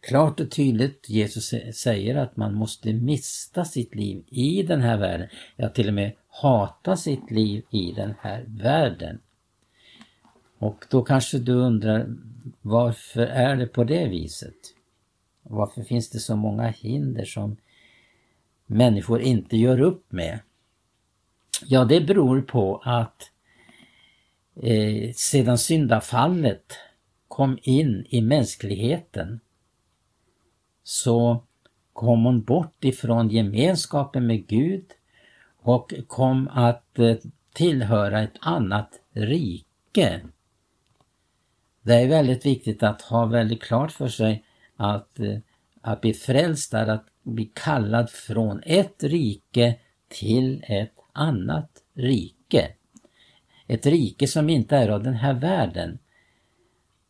klart 0.01 0.41
och 0.41 0.51
tydligt 0.51 1.09
Jesus 1.09 1.55
säger 1.75 2.17
att 2.17 2.37
man 2.37 2.55
måste 2.55 2.93
mista 2.93 3.65
sitt 3.65 3.95
liv 3.95 4.25
i 4.29 4.63
den 4.63 4.81
här 4.81 4.99
världen. 4.99 5.29
Ja, 5.57 5.69
till 5.69 5.89
och 5.89 5.95
med 5.95 6.13
hata 6.29 6.97
sitt 6.97 7.31
liv 7.31 7.65
i 7.71 7.93
den 7.93 8.15
här 8.21 8.45
världen. 8.49 9.19
Och 10.59 10.85
då 10.91 11.03
kanske 11.03 11.39
du 11.39 11.53
undrar 11.53 12.17
varför 12.63 13.27
är 13.27 13.57
det 13.57 13.67
på 13.67 13.85
det 13.85 14.09
viset? 14.09 14.57
Varför 15.43 15.83
finns 15.83 16.11
det 16.11 16.19
så 16.19 16.37
många 16.37 16.69
hinder 16.69 17.25
som 17.25 17.57
människor 18.67 19.21
inte 19.21 19.57
gör 19.57 19.81
upp 19.81 20.13
med? 20.13 20.41
Ja, 21.67 21.85
det 21.85 22.01
beror 22.01 22.41
på 22.41 22.81
att 22.85 23.31
eh, 24.63 25.13
sedan 25.13 25.59
syndafallet 25.59 26.79
kom 27.29 27.59
in 27.63 28.07
i 28.09 28.21
mänskligheten 28.21 29.41
så 30.83 31.43
kom 31.93 32.25
hon 32.25 32.43
bort 32.43 32.85
ifrån 32.85 33.29
gemenskapen 33.29 34.27
med 34.27 34.47
Gud 34.47 34.85
och 35.63 35.95
kom 36.07 36.49
att 36.49 36.99
eh, 36.99 37.17
tillhöra 37.53 38.23
ett 38.23 38.37
annat 38.41 39.01
rike. 39.13 40.21
Det 41.83 41.95
är 41.95 42.09
väldigt 42.09 42.47
viktigt 42.47 42.83
att 42.83 43.03
ha 43.03 43.27
väldigt 43.27 43.63
klart 43.63 43.93
för 43.93 44.09
sig 44.09 44.45
att, 44.77 45.21
eh, 45.21 45.39
att 45.81 46.01
bli 46.01 46.15
frälst 46.15 46.75
är 46.75 46.87
att 46.87 47.07
bli 47.23 47.51
kallad 47.55 48.11
från 48.11 48.63
ett 48.67 49.05
rike 49.05 49.79
till 50.09 50.65
ett 50.69 50.95
annat 51.13 51.71
rike. 51.95 52.73
Ett 53.67 53.87
rike 53.87 54.27
som 54.27 54.51
inte 54.51 54.77
är 54.77 54.89
av 54.89 55.03
den 55.03 55.15
här 55.15 55.35
världen. 55.35 55.99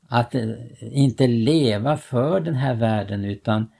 Att 0.09 0.35
eh, 0.35 0.53
inte 0.81 1.27
leva 1.27 1.97
för 1.97 2.41
den 2.41 2.55
här 2.55 2.75
världen 2.75 3.25
utan 3.25 3.71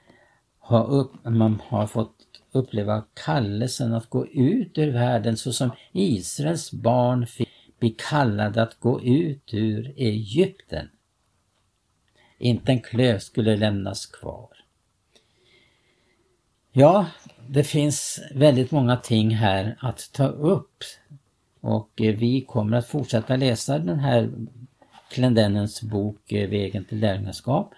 ha 0.59 0.85
upp, 0.85 1.13
man 1.25 1.63
har 1.67 1.87
fått 1.87 2.15
uppleva 2.53 3.05
kallelsen 3.25 3.95
att 3.95 4.11
gå 4.11 4.27
ut 4.27 4.79
ur 4.79 4.93
världen 4.93 5.37
så 5.37 5.53
som 5.53 5.71
Israels 5.93 6.73
barn 6.73 7.27
fick 7.27 7.49
bli 7.79 7.91
kallade 7.99 8.63
att 8.63 8.81
gå 8.81 9.03
ut 9.03 9.55
ur 9.55 9.95
Egypten. 9.97 10.89
Inte 12.39 12.73
en 12.73 12.81
klöv 12.81 13.19
skulle 13.19 13.57
lämnas 13.57 14.07
kvar. 14.07 14.49
Ja, 16.73 17.07
det 17.49 17.65
finns 17.65 18.21
väldigt 18.35 18.71
många 18.71 18.97
ting 18.97 19.31
här 19.31 19.77
att 19.81 20.11
ta 20.13 20.27
upp 20.27 20.85
och 21.67 22.01
eh, 22.01 22.17
vi 22.17 22.41
kommer 22.41 22.77
att 22.77 22.87
fortsätta 22.87 23.37
läsa 23.37 23.79
den 23.79 23.99
här 23.99 24.31
Klendennens 25.11 25.83
bok 25.83 26.33
eh, 26.33 26.51
Vägen 26.51 26.85
till 26.85 27.01
lärjungaskap 27.01 27.75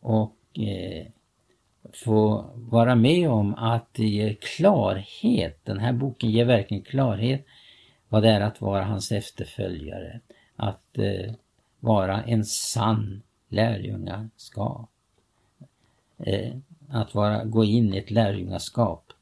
och 0.00 0.36
eh, 0.54 1.06
få 1.92 2.50
vara 2.54 2.94
med 2.94 3.30
om 3.30 3.54
att 3.54 3.94
det 3.94 4.06
ger 4.06 4.34
klarhet. 4.34 5.60
Den 5.64 5.78
här 5.78 5.92
boken 5.92 6.30
ger 6.30 6.44
verkligen 6.44 6.82
klarhet 6.82 7.46
vad 8.08 8.22
det 8.22 8.30
är 8.30 8.40
att 8.40 8.60
vara 8.60 8.84
hans 8.84 9.12
efterföljare. 9.12 10.20
Att 10.56 10.98
vara 11.80 12.22
en 12.22 12.44
sann 12.44 13.22
lärjungaskap. 13.48 14.90
Att 16.88 17.14
vara, 17.14 17.44
gå 17.44 17.64
in 17.64 17.94
i 17.94 17.98
ett 17.98 18.10
lärjungaskap. 18.10 19.12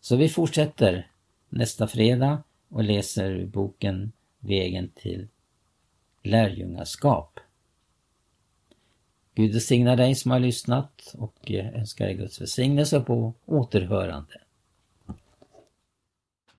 Så 0.00 0.16
vi 0.16 0.28
fortsätter 0.28 1.06
nästa 1.48 1.86
fredag 1.86 2.42
och 2.72 2.84
läser 2.84 3.46
boken 3.46 4.12
Vägen 4.38 4.90
till 4.94 5.28
lärjungaskap. 6.22 7.40
Gud 9.34 9.52
välsigna 9.52 9.96
dig 9.96 10.14
som 10.14 10.30
har 10.30 10.38
lyssnat 10.38 11.14
och 11.18 11.50
önskar 11.50 12.04
dig 12.06 12.14
Guds 12.14 12.40
välsignelse 12.40 13.00
på 13.00 13.34
återhörande. 13.44 14.41